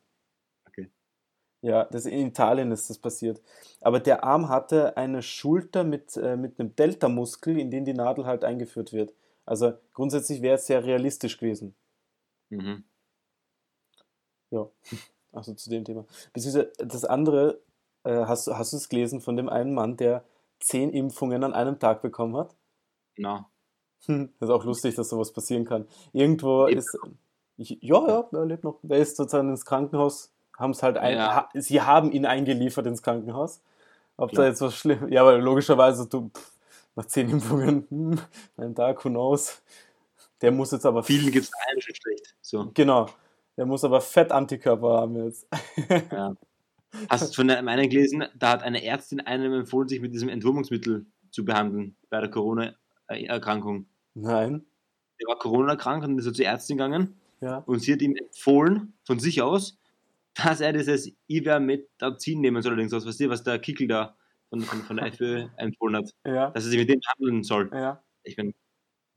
Ja, 1.63 1.85
das 1.85 2.07
in 2.07 2.27
Italien 2.29 2.73
ist 2.73 2.91
das 2.91 2.99
passiert. 2.99 3.41
Aber 3.81 4.01
der 4.01 4.25
Arm 4.25 4.49
hatte 4.49 4.97
eine 4.97 5.23
Schulter 5.23 5.85
mit, 5.85 6.17
äh, 6.17 6.37
mit 6.37 6.59
einem 6.59 6.75
Delta-Muskel, 6.77 7.59
in 7.59 7.71
den 7.71 7.85
die 7.85 7.95
Nadel 7.95 8.27
halt 8.27 8.45
eingeführt 8.45 8.93
wird. 8.93 9.15
Also 9.47 9.73
grundsätzlich 9.93 10.43
wäre 10.43 10.57
es 10.57 10.67
sehr 10.67 10.85
realistisch 10.85 11.39
gewesen. 11.39 11.75
Mhm. 12.51 12.85
Ja, 14.51 14.69
also 15.33 15.55
zu 15.55 15.71
dem 15.71 15.85
Thema. 15.85 16.07
Beziehungsweise 16.33 16.73
das 16.79 17.05
andere, 17.05 17.61
äh, 18.05 18.25
hast, 18.27 18.47
du- 18.47 18.57
hast 18.57 18.73
du 18.73 18.77
es 18.77 18.89
gelesen 18.89 19.21
von 19.21 19.37
dem 19.37 19.49
einen 19.49 19.75
Mann, 19.75 19.97
der 19.97 20.25
zehn 20.61 20.91
Impfungen 20.91 21.45
an 21.45 21.55
einem 21.55 21.79
Tag 21.79 22.03
bekommen 22.03 22.37
hat? 22.37 22.55
Na, 23.19 23.49
Das 24.07 24.09
ist 24.41 24.51
auch 24.51 24.65
lustig, 24.65 24.95
dass 24.95 25.09
sowas 25.09 25.33
passieren 25.33 25.65
kann. 25.65 25.87
Irgendwo 26.13 26.67
Lebt 26.67 26.79
ist. 26.79 26.99
Ich, 27.59 27.79
ja, 27.83 28.09
ja, 28.09 28.29
er 28.33 28.47
lebt 28.47 28.65
noch. 28.65 28.81
Der 28.83 28.99
ist 28.99 29.17
sozusagen 29.17 29.51
ins 29.51 29.65
Krankenhaus, 29.65 30.33
haben 30.63 30.71
es 30.71 30.83
halt 30.83 30.97
ein, 30.97 31.17
Ja. 31.17 31.35
ha, 31.35 31.49
sie 31.55 31.83
haben 31.83 32.11
ihn 32.13 32.25
eingeliefert 32.27 32.87
ins 32.87 33.03
Krankenhaus. 33.03 33.61
Ob 34.17 34.31
da 34.31 34.37
Klar. 34.37 34.47
jetzt 34.49 34.61
was 34.63 34.75
schlimm. 34.77 35.09
Ja, 35.13 35.23
aber 35.23 35.39
logischerweise, 35.39 36.07
du, 36.09 36.31
pff, 36.35 36.53
nach 36.97 37.07
zehn 37.07 37.29
Impfungen, 37.31 37.87
hm, 37.91 38.19
ein 38.57 38.75
Tag, 38.75 39.05
who 39.05 39.11
knows. 39.11 39.63
Der 40.41 40.51
muss 40.53 40.71
jetzt 40.73 40.87
aber 40.87 41.03
vielen 41.03 41.31
gibt 41.33 41.45
es 41.47 41.53
einen 41.71 41.81
schon 41.83 41.95
schlecht. 41.95 42.35
So. 42.41 42.71
Genau. 42.75 43.07
Der 43.57 43.67
muss 43.67 43.85
aber 43.85 44.01
fett 44.01 44.33
Antikörper 44.33 45.01
haben 45.03 45.25
jetzt. 45.25 45.47
Ja. 46.11 46.35
Hast 47.09 47.31
du 47.31 47.35
von 47.37 47.51
einem 47.51 47.89
gelesen, 47.89 48.25
da 48.39 48.51
hat 48.51 48.63
eine 48.63 48.85
Ärztin 48.85 49.21
einem 49.21 49.53
empfohlen, 49.55 49.89
sich 49.89 50.01
mit 50.01 50.13
diesem 50.13 50.29
Entwurmungsmittel 50.29 51.07
zu 51.31 51.45
behandeln 51.45 51.97
bei 52.11 52.21
der 52.21 52.31
Corona-Erkrankung. 52.31 53.87
Nein. 54.15 54.65
Der 55.21 55.29
war 55.29 55.39
Corona 55.39 55.73
erkrankt 55.73 56.07
und 56.07 56.19
ist 56.19 56.35
zur 56.35 56.45
Ärztin 56.45 56.77
gegangen 56.77 57.15
Ja. 57.41 57.63
und 57.67 57.81
sie 57.81 57.93
hat 57.95 58.03
ihm 58.03 58.15
empfohlen, 58.17 58.93
von 59.05 59.19
sich 59.21 59.41
aus, 59.41 59.79
dass 60.35 60.61
er 60.61 60.73
dieses 60.73 61.13
Ivermectin 61.29 62.41
nehmen 62.41 62.63
soll, 62.63 62.73
allerdings 62.73 62.93
was, 62.93 63.07
was 63.07 63.43
der 63.43 63.59
Kickel 63.59 63.87
da 63.89 64.17
von, 64.51 64.61
von, 64.63 64.83
von 64.83 64.97
der 64.97 65.13
FÖ 65.13 65.49
empfohlen 65.57 65.97
hat, 65.97 66.11
Ja. 66.27 66.51
dass 66.51 66.65
er 66.65 66.71
sich 66.71 66.79
mit 66.79 66.89
dem 66.89 67.01
handeln 67.07 67.43
soll. 67.43 67.71
Ja. 67.73 68.03
Ich 68.23 68.37
meine, 68.37 68.53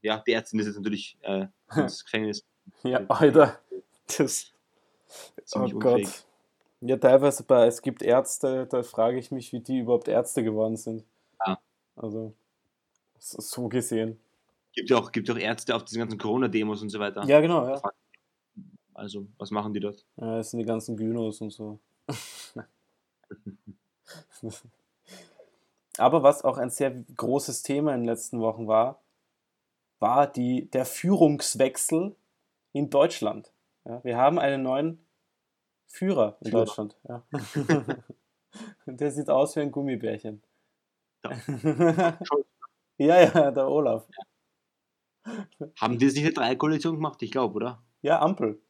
ja, 0.02 0.24
die 0.26 0.32
Ärztin 0.34 0.60
ist 0.60 0.68
jetzt 0.68 0.78
natürlich 0.78 1.18
äh, 1.22 1.48
ins 1.76 2.04
Gefängnis. 2.06 2.44
Ja, 2.84 3.06
Alter. 3.08 3.60
Das. 4.18 4.54
Oh 5.54 5.60
unfähig. 5.60 5.80
Gott. 5.80 6.26
Ja, 6.82 6.98
teilweise 6.98 7.44
bei, 7.44 7.68
es 7.68 7.82
gibt 7.82 8.02
Ärzte, 8.02 8.68
da 8.68 8.84
frage 8.84 9.18
ich 9.18 9.32
mich, 9.32 9.52
wie 9.54 9.60
die 9.62 9.80
überhaupt 9.80 10.08
Ärzte 10.08 10.44
geworden 10.44 10.76
sind. 10.78 11.04
Ja. 11.46 11.60
Also, 11.96 12.34
so 13.20 13.68
gesehen. 13.70 14.20
Gibt 14.74 14.90
ja 14.90 14.98
auch, 14.98 15.12
gibt 15.12 15.30
auch 15.32 15.38
Ärzte 15.38 15.76
auf 15.76 15.86
diesen 15.86 16.00
ganzen 16.00 16.18
Corona-Demos 16.18 16.82
und 16.82 16.90
so 16.90 17.00
weiter. 17.00 17.24
Ja, 17.26 17.40
genau, 17.40 17.68
ja. 17.68 17.82
Also, 18.96 19.28
was 19.38 19.52
machen 19.52 19.74
die 19.74 19.82
dort? 19.82 20.06
ja 20.16 20.38
das 20.38 20.52
sind 20.52 20.60
die 20.60 20.66
ganzen 20.66 20.96
Gynos 20.96 21.42
und 21.42 21.52
so. 21.52 21.80
Aber 25.98 26.24
was 26.24 26.44
auch 26.44 26.58
ein 26.58 26.70
sehr 26.70 26.92
großes 26.92 27.64
Thema 27.64 27.94
in 27.94 28.02
den 28.02 28.08
letzten 28.08 28.40
Wochen 28.40 28.68
war, 28.68 29.02
war 30.00 30.28
die, 30.28 30.70
der 30.72 30.86
Führungswechsel 30.86 32.16
in 32.74 32.90
Deutschland. 32.90 33.52
Ja, 33.86 34.04
wir 34.04 34.18
haben 34.18 34.40
einen 34.40 34.64
neuen 34.64 35.06
Führer 35.88 36.38
in 36.42 36.52
Führer. 36.52 36.66
Deutschland. 36.66 36.98
Ja. 37.08 37.24
Der 38.86 39.12
sieht 39.12 39.30
aus 39.30 39.56
wie 39.56 39.62
ein 39.62 39.72
Gummibärchen. 39.72 40.42
Ja. 41.26 41.32
ja, 42.98 43.22
ja, 43.22 43.52
der 43.52 43.68
Olaf. 43.68 44.08
Haben 45.78 45.98
die 45.98 46.06
das 46.06 46.16
nicht 46.16 46.24
eine 46.24 46.34
Dreikoalition 46.34 46.96
gemacht? 46.96 47.22
Ich 47.22 47.32
glaube, 47.32 47.56
oder? 47.56 47.84
Ja, 48.02 48.22
Ampel. 48.22 48.62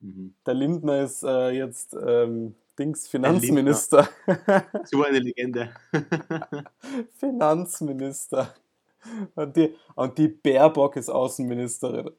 Mhm. 0.00 0.34
Der 0.46 0.54
Lindner 0.54 1.02
ist 1.02 1.22
äh, 1.22 1.50
jetzt 1.50 1.94
ähm, 1.94 2.54
Dings 2.78 3.08
Finanzminister. 3.08 4.08
So 4.84 5.02
eine 5.02 5.18
Legende. 5.18 5.70
Finanzminister. 7.18 8.54
Und 9.34 9.56
die, 9.56 9.74
und 9.94 10.18
die 10.18 10.28
Baerbock 10.28 10.96
ist 10.96 11.08
Außenministerin. 11.08 12.10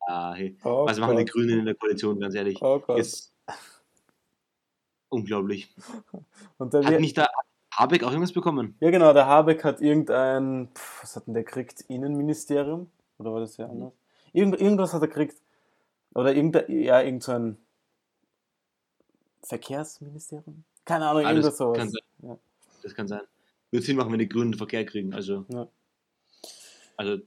ah, 0.00 0.32
hey. 0.34 0.56
Oh 0.64 0.86
Was 0.86 0.98
machen 0.98 1.16
die 1.16 1.24
Gott. 1.24 1.32
Grünen 1.32 1.60
in 1.60 1.64
der 1.66 1.74
Koalition, 1.74 2.18
ganz 2.18 2.34
ehrlich? 2.34 2.60
Oh 2.62 2.80
Gott. 2.80 2.98
Ist 2.98 3.32
unglaublich. 5.08 5.74
Und 6.58 6.72
der 6.74 6.84
Hat 6.84 7.00
nicht 7.00 7.16
der 7.16 7.30
Habeck 7.72 8.02
auch 8.02 8.10
irgendwas 8.10 8.32
bekommen? 8.32 8.76
Ja, 8.80 8.90
genau, 8.90 9.12
der 9.12 9.26
Habeck 9.26 9.64
hat 9.64 9.80
irgendein, 9.80 10.68
pf, 10.74 11.02
was 11.02 11.16
hat 11.16 11.26
denn 11.26 11.34
der 11.34 11.44
gekriegt? 11.44 11.82
Innenministerium? 11.88 12.90
Oder 13.18 13.32
war 13.32 13.40
das 13.40 13.56
ja 13.56 13.66
anders? 13.66 13.92
Irgend, 14.32 14.60
irgendwas 14.60 14.92
hat 14.92 15.02
er 15.02 15.08
gekriegt. 15.08 15.36
Oder 16.14 16.34
irgendein, 16.34 16.70
ja, 16.70 17.00
irgend 17.00 17.22
so 17.22 17.32
ein 17.32 17.56
Verkehrsministerium? 19.42 20.64
Keine 20.84 21.08
Ahnung, 21.08 21.24
Alles 21.24 21.44
irgendwas 21.46 21.58
sowas. 21.58 21.78
kann 21.78 21.90
sein. 21.90 22.02
Ja. 22.22 22.38
Das 22.82 22.94
kann 22.94 23.08
sein. 23.08 23.20
Würde 23.70 23.84
Sinn 23.86 23.96
machen, 23.96 24.10
wenn 24.12 24.18
die 24.18 24.28
Grünen 24.28 24.54
Verkehr 24.54 24.84
kriegen. 24.84 25.14
Also, 25.14 25.44
Ja. 25.48 25.68
also 26.96 27.18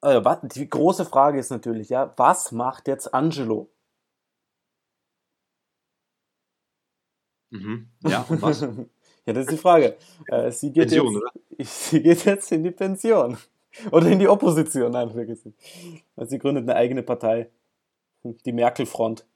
Also, 0.00 0.24
wa- 0.24 0.40
die 0.42 0.68
große 0.68 1.04
Frage 1.04 1.38
ist 1.38 1.50
natürlich, 1.50 1.88
ja, 1.90 2.12
was 2.16 2.50
macht 2.52 2.88
jetzt 2.88 3.12
Angelo? 3.14 3.70
mhm. 7.50 7.88
ja, 8.06 8.22
und 8.28 8.42
was? 8.42 8.60
ja, 9.26 9.32
das 9.32 9.44
ist 9.44 9.50
die 9.52 9.56
Frage. 9.58 9.96
Äh, 10.26 10.50
sie, 10.50 10.72
geht 10.72 10.88
Pension, 10.88 11.12
jetzt, 11.12 11.22
oder? 11.22 11.64
sie 11.64 12.02
geht 12.02 12.24
jetzt 12.24 12.52
in 12.52 12.64
die 12.64 12.70
Pension. 12.70 13.36
Oder 13.90 14.06
in 14.08 14.18
die 14.18 14.28
Opposition, 14.28 14.92
nein, 14.92 15.10
vergiss 15.10 15.44
nicht. 15.46 15.56
Also 16.14 16.30
sie 16.30 16.38
gründet 16.38 16.64
eine 16.64 16.74
eigene 16.76 17.02
Partei. 17.02 17.50
Die 18.24 18.52
Merkel-Front. 18.52 19.26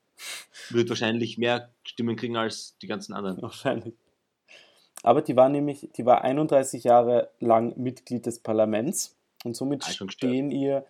Wird 0.71 0.89
wahrscheinlich 0.89 1.39
mehr 1.39 1.73
Stimmen 1.85 2.17
kriegen 2.17 2.37
als 2.37 2.77
die 2.79 2.87
ganzen 2.87 3.13
anderen. 3.13 3.43
Wahrscheinlich. 3.43 3.95
Aber 5.03 5.23
die 5.23 5.37
war 5.37 5.49
nämlich, 5.49 5.91
die 5.97 6.07
war 6.07 6.23
31 6.23 6.85
Jahre 6.85 7.31
lang 7.39 7.77
Mitglied 7.77 8.27
des 8.27 8.41
Parlaments 8.41 9.17
und 9.45 9.55
somit 9.55 9.85
gestört. 9.85 10.13
stehen 10.13 10.51
ihr, 10.51 10.87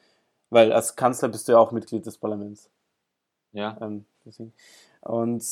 weil 0.50 0.72
als 0.72 0.96
Kanzler 0.96 1.28
bist 1.28 1.48
du 1.48 1.52
ja 1.52 1.58
auch 1.58 1.72
Mitglied 1.72 2.06
des 2.06 2.18
Parlaments. 2.18 2.70
Ja, 3.52 3.76
Ähm. 3.80 4.06
Und 5.00 5.42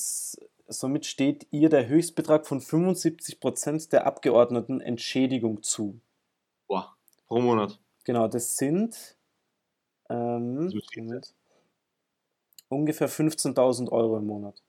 somit 0.69 1.07
steht 1.07 1.47
ihr 1.51 1.69
der 1.69 1.89
Höchstbetrag 1.89 2.47
von 2.47 2.61
75% 2.61 3.91
der 3.91 4.07
Abgeordneten 4.07 4.81
Entschädigung 4.81 5.63
zu. 5.63 6.01
boah, 6.67 6.97
pro 7.27 7.41
Monat. 7.41 7.79
Genau, 8.05 8.29
das 8.29 8.57
sind 8.57 9.17
ähm, 10.09 10.71
Das 10.71 11.35
ungefähr 12.75 13.09
15.000 13.09 13.91
Euro 13.91 14.19
im 14.19 14.27
Monat. 14.27 14.63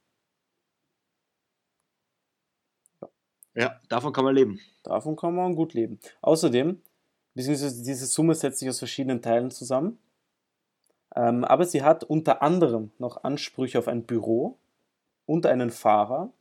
Ja, 3.56 3.80
davon 3.90 4.12
kann 4.14 4.26
man 4.26 4.36
leben. 4.36 4.60
Davon 4.84 5.16
kann 5.16 5.34
man 5.34 5.56
gut 5.56 5.74
leben. 5.74 6.00
Außerdem, 6.22 6.82
beziehungsweise 7.34 7.84
diese 7.84 8.06
Summe 8.06 8.36
setzt 8.36 8.60
sich 8.60 8.70
aus 8.70 8.80
verschiedenen 8.80 9.22
Teilen 9.22 9.50
zusammen. 9.52 9.98
Ähm, 11.16 11.46
aber 11.46 11.66
sie 11.66 11.84
hat 11.84 12.04
unter 12.04 12.42
anderem 12.42 12.92
noch 13.00 13.24
Ansprüche 13.24 13.80
auf 13.80 13.88
ein 13.88 14.04
Büro 14.04 14.58
und 15.26 15.46
einen 15.46 15.72
Fahrer. 15.72 16.32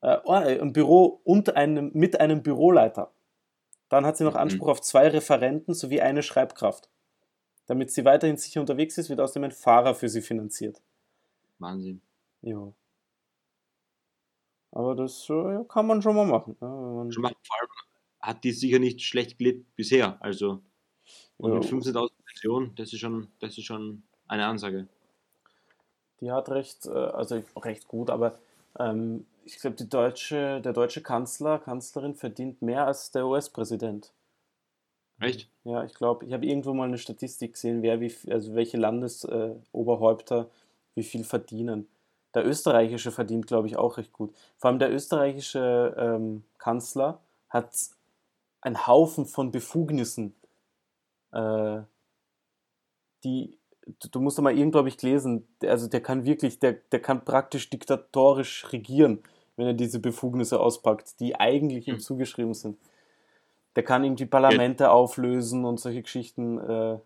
Äh, 0.00 0.18
oh, 0.24 0.34
äh, 0.34 0.60
ein 0.60 0.72
Büro 0.72 1.20
und 1.24 1.56
einem, 1.56 1.90
mit 1.94 2.20
einem 2.20 2.42
Büroleiter. 2.42 3.10
Dann 3.88 4.06
hat 4.06 4.16
sie 4.16 4.24
noch 4.24 4.34
Mhm. 4.34 4.40
Anspruch 4.40 4.68
auf 4.68 4.80
zwei 4.82 5.08
Referenten 5.08 5.74
sowie 5.74 6.00
eine 6.00 6.22
Schreibkraft. 6.22 6.88
Damit 7.68 7.92
sie 7.92 8.04
weiterhin 8.04 8.36
sicher 8.36 8.60
unterwegs 8.60 8.98
ist, 8.98 9.10
wird 9.10 9.20
außerdem 9.20 9.44
ein 9.44 9.52
Fahrer 9.52 9.94
für 9.94 10.08
sie 10.08 10.22
finanziert. 10.22 10.82
Wahnsinn. 11.58 12.00
Ja. 12.42 12.72
Aber 14.72 14.94
das 14.94 15.28
äh, 15.30 15.32
ja, 15.52 15.64
kann 15.64 15.86
man 15.86 16.02
schon 16.02 16.16
mal 16.16 16.26
machen. 16.26 16.56
Ja, 16.60 17.12
Schon 17.12 17.22
mal, 17.22 17.32
vor 17.46 17.56
allem 17.60 17.68
hat 18.20 18.42
die 18.44 18.52
sicher 18.52 18.78
nicht 18.78 19.02
schlecht 19.02 19.38
gelebt 19.38 19.76
bisher. 19.76 20.16
Also, 20.20 20.62
und 21.36 21.54
mit 21.54 21.64
Ja. 21.64 21.70
15.000 21.70 22.10
Pension, 22.26 22.72
das 22.76 22.92
ist 22.92 23.00
schon, 23.00 23.28
das 23.40 23.56
ist 23.56 23.64
schon 23.64 24.02
eine 24.26 24.46
Ansage. 24.46 24.88
Die 26.20 26.32
hat 26.32 26.48
recht, 26.50 26.86
äh, 26.86 26.90
also 26.90 27.42
recht 27.56 27.86
gut, 27.86 28.10
aber 28.10 28.38
ähm, 28.78 29.26
ich 29.44 29.58
glaube, 29.58 29.76
deutsche, 29.84 30.60
der 30.60 30.72
deutsche 30.72 31.02
Kanzler, 31.02 31.58
Kanzlerin 31.58 32.14
verdient 32.14 32.60
mehr 32.62 32.86
als 32.86 33.10
der 33.10 33.26
US-Präsident. 33.26 34.12
Echt? 35.20 35.48
Ja, 35.64 35.84
ich 35.84 35.94
glaube, 35.94 36.24
ich 36.26 36.32
habe 36.32 36.46
irgendwo 36.46 36.72
mal 36.74 36.84
eine 36.88 36.98
Statistik 36.98 37.54
gesehen, 37.54 37.82
wer 37.82 38.00
wie, 38.00 38.12
also 38.30 38.54
welche 38.54 38.76
Landesoberhäupter 38.76 40.42
äh, 40.42 40.46
wie 40.94 41.02
viel 41.02 41.24
verdienen. 41.24 41.88
Der 42.34 42.46
österreichische 42.46 43.10
verdient, 43.10 43.46
glaube 43.46 43.66
ich, 43.68 43.76
auch 43.76 43.96
recht 43.98 44.12
gut. 44.12 44.34
Vor 44.58 44.70
allem 44.70 44.78
der 44.78 44.92
österreichische 44.92 45.94
ähm, 45.98 46.44
Kanzler 46.58 47.20
hat 47.48 47.70
einen 48.60 48.86
Haufen 48.86 49.26
von 49.26 49.50
Befugnissen, 49.52 50.34
äh, 51.32 51.82
die 53.24 53.58
du, 54.10 54.20
musst 54.20 54.38
doch 54.38 54.42
mal 54.42 54.56
irgendwo, 54.56 54.78
habe 54.78 54.88
ich 54.88 54.98
gelesen, 54.98 55.46
der- 55.62 55.70
also 55.70 55.88
der 55.88 56.00
kann 56.02 56.24
wirklich, 56.24 56.58
der, 56.58 56.74
der 56.74 57.00
kann 57.00 57.24
praktisch 57.24 57.70
diktatorisch 57.70 58.70
regieren, 58.72 59.20
wenn 59.56 59.66
er 59.66 59.74
diese 59.74 59.98
Befugnisse 59.98 60.60
auspackt, 60.60 61.18
die 61.20 61.34
eigentlich 61.36 61.88
ihm 61.88 61.94
Hm. 61.94 62.00
zugeschrieben 62.00 62.54
sind. 62.54 62.78
Der 63.78 63.84
kann 63.84 64.02
irgendwie 64.02 64.26
Parlamente 64.26 64.90
auflösen 64.90 65.64
und 65.64 65.78
solche 65.78 66.02
Geschichten. 66.02 66.58
Äh. 66.58 66.98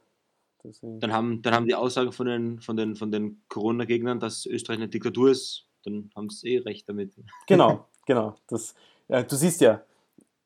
Dann 0.80 1.12
haben, 1.12 1.42
dann 1.42 1.52
haben 1.52 1.66
die 1.66 1.74
Aussage 1.74 2.12
von 2.12 2.24
den, 2.24 2.61
von 2.62 2.78
den, 2.78 2.96
von 2.96 3.12
den 3.12 3.42
Corona-Gegnern, 3.50 4.20
dass 4.20 4.46
Österreich 4.46 4.78
eine 4.78 4.88
Diktatur 4.88 5.30
ist, 5.30 5.66
dann 5.85 6.11
haben 6.16 6.30
sie 6.30 6.54
eh 6.54 6.58
recht 6.61 6.88
damit. 6.88 7.12
Genau, 7.46 7.88
genau. 8.06 8.37
Das, 8.46 8.74
äh, 9.08 9.22
du 9.22 9.37
siehst 9.37 9.61
ja, 9.61 9.82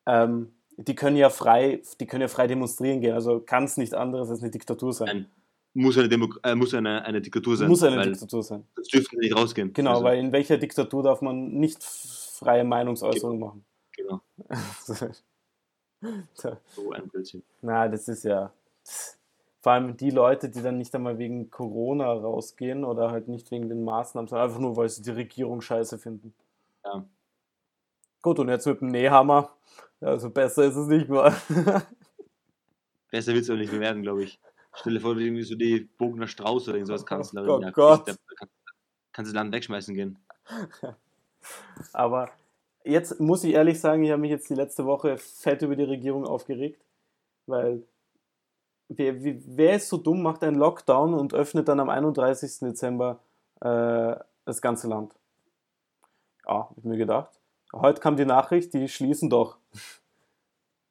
ähm, 0.05 0.51
die 0.75 0.95
können 0.95 1.15
ja 1.15 1.29
frei, 1.29 1.81
die 1.97 2.05
können 2.05 2.23
ja 2.23 2.27
frei 2.27 2.47
demonstrieren 2.47 2.99
gehen. 2.99 3.13
Also 3.13 3.39
kann 3.39 3.63
es 3.63 3.77
nicht 3.77 3.93
anderes 3.93 4.29
als 4.29 4.41
eine 4.41 4.51
Diktatur 4.51 4.91
sein. 4.91 5.07
Nein, 5.07 5.25
muss 5.75 5.97
eine, 5.97 6.09
Demo 6.09 6.27
äh, 6.43 6.55
muss 6.55 6.73
eine, 6.73 7.05
eine 7.05 7.21
Diktatur 7.21 7.55
sein. 7.55 7.69
Muss 7.69 7.83
eine 7.83 8.01
Diktatur 8.03 8.43
sein. 8.43 8.65
Dürften 8.93 9.17
die 9.21 9.27
nicht 9.27 9.37
rausgehen. 9.37 9.71
Genau, 9.71 9.91
Also, 9.91 10.03
weil 10.03 10.19
in 10.19 10.33
welcher 10.33 10.57
Diktatur 10.57 11.03
darf 11.03 11.21
man 11.21 11.53
nicht 11.53 11.81
freie 11.81 12.65
Meinungsäußerung 12.65 13.39
machen? 13.39 13.65
Genau, 13.95 14.19
so 16.33 16.91
ein 16.91 17.07
Blödsinn. 17.07 17.43
Na, 17.61 17.87
das 17.87 18.07
ist 18.07 18.23
ja. 18.23 18.51
Vor 19.61 19.71
allem 19.71 19.97
die 19.97 20.11
Leute, 20.11 20.49
die 20.49 20.61
dann 20.61 20.77
nicht 20.77 20.93
einmal 20.95 21.17
wegen 21.17 21.49
Corona 21.49 22.11
rausgehen 22.11 22.85
oder 22.85 23.11
halt 23.11 23.27
nicht 23.27 23.51
wegen 23.51 23.69
den 23.69 23.83
Maßnahmen, 23.83 24.27
sondern 24.27 24.47
einfach 24.47 24.61
nur, 24.61 24.77
weil 24.77 24.87
sie 24.89 25.01
die 25.01 25.11
Regierung 25.11 25.61
scheiße 25.61 25.97
finden. 25.97 26.33
Ja. 26.85 27.03
Gut, 28.21 28.39
und 28.39 28.49
jetzt 28.49 28.65
mit 28.65 28.81
dem 28.81 28.89
Nähhammer. 28.89 29.51
Also 29.99 30.29
besser 30.29 30.63
ist 30.65 30.75
es 30.75 30.87
nicht 30.87 31.09
mehr. 31.09 31.35
Besser 33.09 33.33
wird 33.33 33.43
es 33.43 33.49
auch 33.49 33.55
nicht 33.55 33.71
mehr 33.71 33.81
werden, 33.81 34.03
glaube 34.03 34.23
ich. 34.23 34.39
Stell 34.73 34.93
dir 34.93 34.99
vor, 34.99 35.15
du 35.15 35.21
irgendwie 35.21 35.43
so 35.43 35.55
die 35.55 35.89
Bogner 35.97 36.27
Strauß 36.27 36.67
oder 36.67 36.77
irgendwas 36.77 37.05
Kanzlerin. 37.05 37.49
Oh 37.49 37.61
ja, 37.61 37.71
Gott. 37.71 38.15
Kannst 39.11 39.31
du 39.31 39.35
Land 39.35 39.53
wegschmeißen 39.53 39.95
gehen. 39.95 40.19
Aber 41.93 42.29
jetzt 42.87 43.19
muss 43.19 43.43
ich 43.43 43.53
ehrlich 43.53 43.79
sagen, 43.79 44.03
ich 44.03 44.11
habe 44.11 44.21
mich 44.21 44.31
jetzt 44.31 44.49
die 44.49 44.55
letzte 44.55 44.85
Woche 44.85 45.17
fett 45.17 45.61
über 45.61 45.75
die 45.75 45.83
Regierung 45.83 46.25
aufgeregt, 46.25 46.81
weil 47.45 47.83
wer, 48.89 49.23
wie- 49.23 49.41
wer 49.45 49.75
ist 49.75 49.89
so 49.89 49.97
dumm, 49.97 50.21
macht 50.21 50.43
einen 50.43 50.57
Lockdown 50.57 51.13
und 51.13 51.33
öffnet 51.33 51.67
dann 51.67 51.79
am 51.79 51.89
31. 51.89 52.59
Dezember 52.59 53.19
äh, 53.61 54.15
das 54.45 54.61
ganze 54.61 54.87
Land? 54.87 55.13
Ja, 56.47 56.69
hab 56.69 56.77
ich 56.77 56.83
mir 56.83 56.97
gedacht. 56.97 57.29
Heute 57.73 57.99
kam 58.01 58.15
die 58.15 58.25
Nachricht, 58.25 58.73
die 58.73 58.87
schließen 58.87 59.29
doch. 59.29 59.57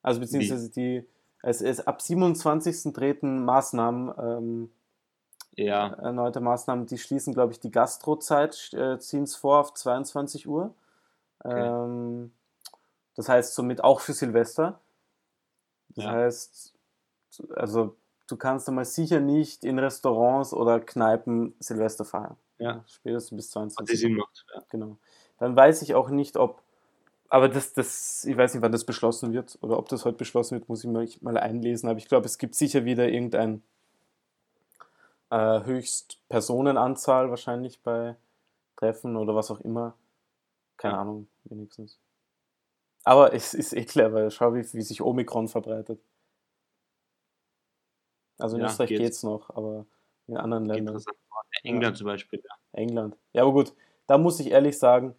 Also 0.03 0.21
beziehungsweise 0.21 0.71
die, 0.71 1.05
es 1.43 1.61
ist 1.61 1.89
ab 1.89 2.01
27. 2.01 2.93
treten 2.93 3.45
Maßnahmen, 3.45 4.15
ähm, 4.17 4.71
Ja, 5.57 5.89
erneute 5.95 6.41
Maßnahmen, 6.41 6.87
die 6.87 6.97
schließen, 6.99 7.35
glaube 7.35 7.53
ich, 7.53 7.59
die 7.59 7.73
Gastrozeit, 7.73 8.73
äh, 8.75 9.01
ziehen 9.01 9.25
es 9.25 9.35
vor 9.35 9.59
auf 9.59 9.75
22 9.75 10.47
Uhr. 10.47 10.73
Ähm, 11.45 12.33
das 13.15 13.29
heißt 13.29 13.55
somit 13.55 13.83
auch 13.85 14.01
für 14.01 14.13
Silvester. 14.13 14.81
Das 15.91 16.05
Ja. 16.05 16.11
heißt, 16.13 16.75
also 17.55 17.97
du 18.29 18.37
kannst 18.37 18.69
einmal 18.69 18.85
sicher 18.85 19.21
nicht 19.21 19.65
in 19.65 19.79
Restaurants 19.79 20.53
oder 20.53 20.81
Kneipen 20.81 21.55
Silvester 21.61 22.05
feiern. 22.05 22.37
Ja. 22.59 22.85
Spätestens 22.87 23.37
bis 23.37 23.47
was 23.57 23.65
die 23.67 23.75
22 23.75 24.01
Sinn 24.01 24.15
macht. 24.15 24.47
Ja. 24.55 24.63
Genau. 24.71 24.97
Dann 25.39 25.55
weiß 25.55 25.83
ich 25.83 25.95
auch 25.95 26.09
nicht, 26.09 26.37
ob, 26.37 26.63
aber 27.29 27.49
das, 27.49 27.73
das, 27.75 28.25
ich 28.25 28.37
weiß 28.37 28.55
nicht, 28.55 28.63
wann 28.63 28.73
das 28.73 28.85
beschlossen 28.85 29.33
wird 29.33 29.59
oder 29.61 29.79
ob 29.79 29.89
das 29.89 30.05
heute 30.05 30.17
beschlossen 30.17 30.59
wird, 30.59 30.69
muss 30.69 30.85
ich 30.85 30.91
mal, 30.91 31.07
mal 31.21 31.37
einlesen. 31.39 31.89
Aber 31.89 31.99
ich 31.99 32.09
glaube, 32.09 32.27
es 32.27 32.39
gibt 32.39 32.55
sicher 32.55 32.85
wieder 32.85 33.09
irgendein 33.09 33.63
äh, 35.31 35.65
Höchstpersonenanzahl 35.65 37.31
wahrscheinlich 37.31 37.83
bei 37.83 38.17
Treffen 38.77 39.17
oder 39.17 39.35
was 39.35 39.51
auch 39.51 39.61
immer. 39.61 39.95
Keine 40.77 40.95
Ja. 40.95 41.01
Ahnung, 41.01 41.29
wenigstens. 41.45 41.99
Aber 43.05 43.33
es 43.33 43.55
ist 43.55 43.73
eh 43.73 43.85
clever, 43.85 44.15
weil 44.15 44.31
schau, 44.31 44.53
wie, 44.55 44.61
wie 44.73 44.83
sich 44.83 45.01
Omikron 45.01 45.49
verbreitet. 45.49 46.01
Also 48.39 48.57
in 48.57 48.63
Ja, 48.63 48.69
Österreich 48.69 48.89
geht. 48.89 48.99
geht's 48.99 49.23
noch, 49.23 49.51
aber 49.51 49.87
in 50.27 50.37
anderen 50.37 50.65
Ländern. 50.67 50.97
Interessant. 50.97 51.17
England 51.63 51.97
zum 51.97 52.07
Beispiel. 52.07 52.43
Ja. 52.45 52.55
England. 52.73 53.17
Ja, 53.33 53.43
aber 53.43 53.53
gut, 53.53 53.73
da 54.07 54.19
muss 54.19 54.41
ich 54.41 54.51
ehrlich 54.51 54.79
sagen, 54.79 55.15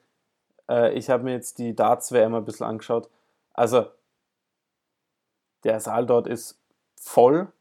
äh, 0.70 0.94
ich 0.94 1.10
habe 1.10 1.24
mir 1.24 1.32
jetzt 1.32 1.58
die 1.58 1.76
Darts-WM 1.76 2.36
ein 2.36 2.46
bisschen 2.46 2.66
angeschaut. 2.68 3.10
Also, 3.54 3.88
der 5.64 5.80
Saal 5.80 6.06
dort 6.06 6.28
ist 6.28 6.60
voll. 6.96 7.52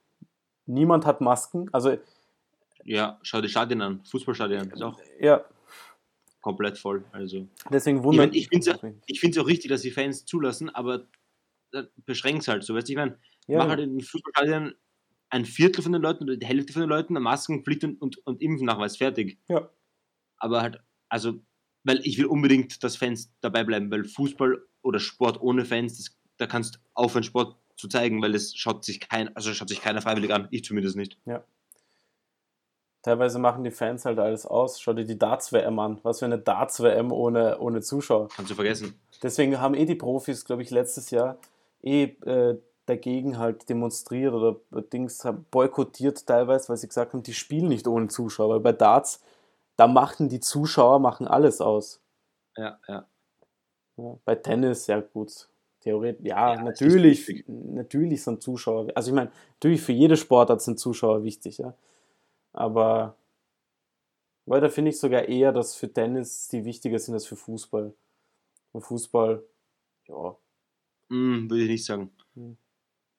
Niemand 0.66 1.06
hat 1.06 1.20
Masken. 1.20 1.72
Also, 1.72 1.96
ja, 2.84 3.18
schau 3.22 3.40
die 3.40 3.48
Stadien 3.48 3.80
an. 3.80 4.04
Fußballstadien. 4.04 4.70
Ist 4.72 4.82
auch 4.82 4.98
ja, 5.20 5.44
komplett 6.46 6.78
voll. 6.78 7.04
Also. 7.10 7.48
deswegen 7.72 7.98
Ich, 7.98 8.04
wundert 8.04 8.26
mein, 8.28 8.34
ich 8.34 8.48
finde 8.48 8.70
es 8.70 8.80
ja, 8.80 8.92
ich 9.06 9.38
auch 9.40 9.48
richtig, 9.48 9.68
dass 9.68 9.82
die 9.82 9.90
Fans 9.90 10.26
zulassen, 10.26 10.70
aber 10.70 11.08
beschränkt 12.04 12.46
halt 12.46 12.62
so. 12.62 12.72
Weißt 12.72 12.86
du, 12.86 12.92
ich 12.92 12.96
meine, 12.96 13.18
ja, 13.48 13.58
mach 13.58 13.68
halt 13.68 13.80
in 13.80 13.98
den 13.98 14.00
Fußballstadien 14.00 14.74
ein 15.30 15.44
Viertel 15.44 15.82
von 15.82 15.90
den 15.90 16.02
Leuten 16.02 16.22
oder 16.22 16.36
die 16.36 16.46
Hälfte 16.46 16.72
von 16.72 16.82
den 16.82 16.88
Leuten 16.88 17.14
Maskenpflicht 17.14 17.82
und, 17.82 18.00
und, 18.00 18.24
und 18.24 18.40
Impfnachweis 18.40 18.96
fertig. 18.96 19.40
ja, 19.48 19.68
Aber 20.38 20.62
halt, 20.62 20.78
also, 21.08 21.40
weil 21.82 21.98
ich 22.06 22.16
will 22.16 22.26
unbedingt, 22.26 22.84
dass 22.84 22.96
Fans 22.96 23.34
dabei 23.40 23.64
bleiben, 23.64 23.90
weil 23.90 24.04
Fußball 24.04 24.62
oder 24.82 25.00
Sport 25.00 25.40
ohne 25.40 25.64
Fans, 25.64 25.96
das, 25.96 26.16
da 26.36 26.46
kannst 26.46 26.76
du 26.76 26.78
aufhören, 26.94 27.24
Sport 27.24 27.56
zu 27.76 27.88
zeigen, 27.88 28.22
weil 28.22 28.36
es 28.36 28.54
schaut 28.54 28.84
sich 28.84 29.00
kein, 29.00 29.34
also 29.34 29.52
schaut 29.52 29.68
sich 29.68 29.80
keiner 29.80 30.00
freiwillig 30.00 30.32
an. 30.32 30.46
Ich 30.52 30.62
zumindest 30.62 30.94
nicht. 30.96 31.18
Teilweise 33.06 33.38
machen 33.38 33.62
die 33.62 33.70
Fans 33.70 34.04
halt 34.04 34.18
alles 34.18 34.46
aus. 34.46 34.80
Schau 34.80 34.92
dir 34.92 35.04
die 35.04 35.16
Darts-WM 35.16 35.78
an. 35.78 36.00
Was 36.02 36.18
für 36.18 36.24
eine 36.24 36.38
Darts-WM 36.38 37.12
ohne, 37.12 37.60
ohne 37.60 37.80
Zuschauer. 37.80 38.28
Kannst 38.34 38.50
du 38.50 38.56
vergessen. 38.56 38.98
Deswegen 39.22 39.60
haben 39.60 39.74
eh 39.74 39.84
die 39.84 39.94
Profis, 39.94 40.44
glaube 40.44 40.62
ich, 40.62 40.70
letztes 40.72 41.12
Jahr 41.12 41.38
eh 41.82 42.02
äh, 42.02 42.58
dagegen 42.86 43.38
halt 43.38 43.68
demonstriert 43.68 44.34
oder 44.34 44.56
Dings 44.92 45.24
haben 45.24 45.46
boykottiert 45.52 46.26
teilweise, 46.26 46.68
weil 46.68 46.78
sie 46.78 46.88
gesagt 46.88 47.12
haben, 47.12 47.22
die 47.22 47.32
spielen 47.32 47.68
nicht 47.68 47.86
ohne 47.86 48.08
Zuschauer. 48.08 48.54
Weil 48.54 48.60
bei 48.60 48.72
Darts, 48.72 49.22
da 49.76 49.86
machen 49.86 50.28
die 50.28 50.40
Zuschauer 50.40 50.98
machen 50.98 51.28
alles 51.28 51.60
aus. 51.60 52.00
Ja, 52.56 52.80
ja. 52.88 53.06
Ja, 53.98 54.18
bei 54.24 54.34
Tennis, 54.34 54.88
ja 54.88 55.00
gut, 55.00 55.48
theoretisch, 55.80 56.26
ja, 56.26 56.54
Ja, 56.54 56.62
natürlich, 56.62 57.44
natürlich 57.46 58.22
sind 58.22 58.42
Zuschauer, 58.42 58.88
also 58.94 59.10
ich 59.10 59.14
meine, 59.14 59.30
natürlich 59.54 59.80
für 59.80 59.92
jede 59.92 60.18
Sportart 60.18 60.60
sind 60.60 60.78
Zuschauer 60.78 61.24
wichtig, 61.24 61.56
ja. 61.56 61.72
Aber 62.56 63.16
weil 64.46 64.60
da 64.60 64.68
finde 64.68 64.90
ich 64.90 64.98
sogar 64.98 65.28
eher, 65.28 65.52
dass 65.52 65.74
für 65.76 65.92
Tennis 65.92 66.48
die 66.48 66.64
wichtiger 66.64 66.98
sind 66.98 67.14
als 67.14 67.26
für 67.26 67.36
Fußball. 67.36 67.94
Und 68.72 68.82
Fußball, 68.82 69.44
ja, 70.08 70.36
Hm, 71.10 71.50
würde 71.50 71.64
ich 71.64 71.68
nicht 71.70 71.84
sagen. 71.84 72.12
Hm. 72.34 72.56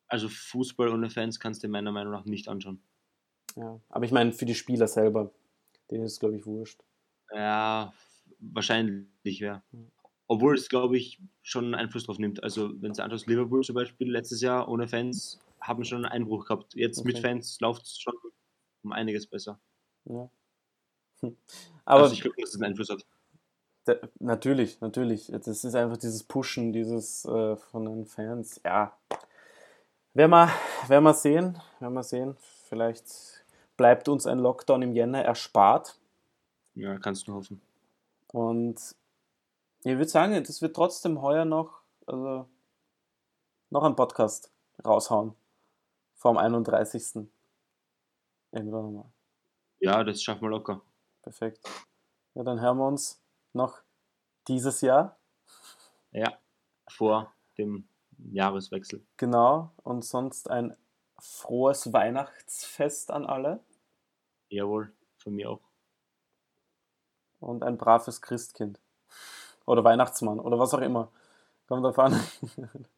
Also 0.10 0.28
Fußball 0.28 0.90
ohne 0.90 1.10
Fans 1.10 1.40
kannst 1.40 1.64
du 1.64 1.70
meiner 1.70 1.94
Meinung 1.94 2.12
nach 2.12 2.26
nicht 2.26 2.50
anschauen. 2.50 2.84
ja. 3.56 3.82
Aber 3.90 4.06
ich 4.06 4.12
meine, 4.12 4.32
für 4.32 4.46
die 4.46 4.56
Spieler 4.56 4.88
selber, 4.88 5.32
denen 5.92 6.06
ist 6.06 6.20
glaube 6.20 6.38
ich 6.38 6.46
wurscht. 6.46 6.84
Ja, 7.34 7.94
wahrscheinlich, 8.40 9.40
ja. 9.40 9.64
Hm. 9.72 9.92
Obwohl 10.28 10.56
es, 10.56 10.70
glaube 10.70 10.98
ich, 10.98 11.22
schon 11.42 11.66
einen 11.66 11.76
Einfluss 11.76 12.06
drauf 12.06 12.20
nimmt. 12.20 12.44
Also, 12.44 12.72
wenn 12.82 12.94
du 12.94 13.04
anschaust, 13.04 13.28
Liverpool 13.28 13.64
zum 13.64 13.76
Beispiel 13.76 14.12
letztes 14.12 14.42
Jahr 14.42 14.68
ohne 14.70 14.88
Fans 14.88 15.40
haben 15.62 15.84
schon 15.86 16.06
einen 16.06 16.14
Einbruch 16.14 16.46
gehabt. 16.46 16.76
Jetzt 16.76 17.06
mit 17.06 17.18
Okay. 17.18 17.22
Fans 17.22 17.60
läuft 17.62 17.84
es 17.84 18.00
schon 18.00 18.14
um 18.88 18.94
einiges 18.94 19.28
besser. 19.28 19.60
Ja. 20.06 20.30
Hm. 21.20 21.36
Aber 21.86 22.04
also 22.04 22.14
ich 22.14 22.22
glaube, 22.22 22.40
dass 22.40 22.50
es 22.50 22.56
einen 22.56 22.72
Einfluss 22.72 22.90
hat. 22.90 23.06
Da, 23.86 23.96
natürlich, 24.20 24.82
natürlich. 24.82 25.28
Das 25.28 25.48
ist 25.48 25.76
einfach 25.76 25.98
dieses 25.98 26.24
Pushen, 26.24 26.72
dieses 26.72 27.26
äh, 27.26 27.56
von 27.58 27.86
den 27.86 28.06
Fans. 28.06 28.62
Ja. 28.64 28.98
Werden 30.14 30.32
wir, 30.32 30.50
werden 30.88 31.04
wir 31.04 31.14
sehen. 31.14 31.60
Werden 31.80 31.94
wir 31.94 32.04
sehen. 32.04 32.38
Vielleicht 32.70 33.44
bleibt 33.76 34.08
uns 34.10 34.26
ein 34.26 34.40
Lockdown 34.40 34.82
im 34.82 34.94
Jänner 34.94 35.24
erspart. 35.24 35.98
Ja, 36.76 36.98
kannst 36.98 37.28
du 37.28 37.34
hoffen. 37.34 37.62
Und 38.32 38.96
ich 39.84 39.98
würde 39.98 40.10
sagen, 40.10 40.44
das 40.44 40.62
wird 40.62 40.76
trotzdem 40.76 41.22
heuer 41.22 41.46
noch, 41.46 41.82
also 42.06 42.46
noch 43.70 43.84
einen 43.84 43.96
Podcast 43.96 44.52
raushauen. 44.86 45.34
Vom 46.16 46.38
31. 46.38 47.28
Irgendwann 48.58 48.86
nochmal. 48.86 49.12
Ja, 49.80 50.04
das 50.04 50.24
schaffen 50.24 50.42
wir 50.42 50.50
locker. 50.50 50.82
Perfekt. 51.22 51.60
Ja, 52.34 52.44
dann 52.44 52.60
hören 52.60 52.78
wir 52.78 52.88
uns 52.88 53.22
noch 53.54 53.82
dieses 54.48 54.82
Jahr. 54.82 55.16
Ja, 56.12 56.40
vor 56.90 57.32
dem 57.60 57.88
Jahreswechsel. 58.32 59.06
Genau. 59.18 59.72
Und 59.84 60.04
sonst 60.04 60.50
ein 60.50 60.76
frohes 61.20 61.94
Weihnachtsfest 61.94 63.12
an 63.12 63.28
alle 63.28 63.60
Jawohl, 64.50 64.92
von 65.18 65.34
mir 65.36 65.52
auch. 65.52 65.62
und 67.40 67.64
ein 67.64 67.78
braves 67.78 68.22
Christkind. 68.24 68.80
Oder 69.68 69.84
Weihnachtsmann 69.84 70.40
oder 70.40 70.58
was 70.58 70.74
auch 70.74 70.80
immer. 70.82 71.12
Kommt 71.68 71.84
drauf 71.86 72.00
an, 72.00 72.14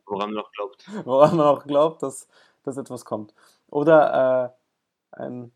Woran 0.06 0.32
man 0.34 0.44
noch 0.44 0.52
glaubt. 0.54 0.88
woran 1.06 1.36
man 1.36 1.48
auch 1.48 1.66
glaubt, 1.66 2.02
dass, 2.04 2.30
dass 2.64 2.78
etwas 2.78 3.04
kommt. 3.04 3.34
Oder 3.68 4.54
äh, 4.56 4.59
ein, 5.12 5.52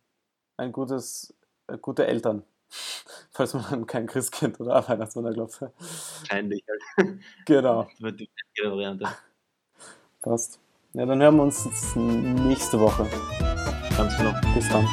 ein 0.58 0.72
gutes, 0.72 1.34
äh, 1.68 1.78
gute 1.78 2.06
Eltern. 2.08 2.44
Falls 3.32 3.54
man 3.54 3.66
an 3.66 3.86
kein 3.88 4.08
Christkind 4.08 4.60
oder 4.60 4.88
Weihnachtsmann 4.88 5.34
glaubt. 5.34 5.62
Wahrscheinlich. 5.62 6.64
halt. 6.98 7.20
Genau, 7.46 7.84
Das 7.84 8.02
wird 8.02 8.20
die 8.20 8.30
Variante. 8.64 9.08
passt. 10.22 10.60
Ja, 10.94 11.06
dann 11.06 11.22
hören 11.22 11.36
wir 11.38 11.44
uns 11.44 11.68
nächste 11.96 12.80
Woche. 12.80 13.10
Ganz 13.98 14.16
genau. 14.18 14.34
Bis 14.54 14.70
dann. 14.70 14.88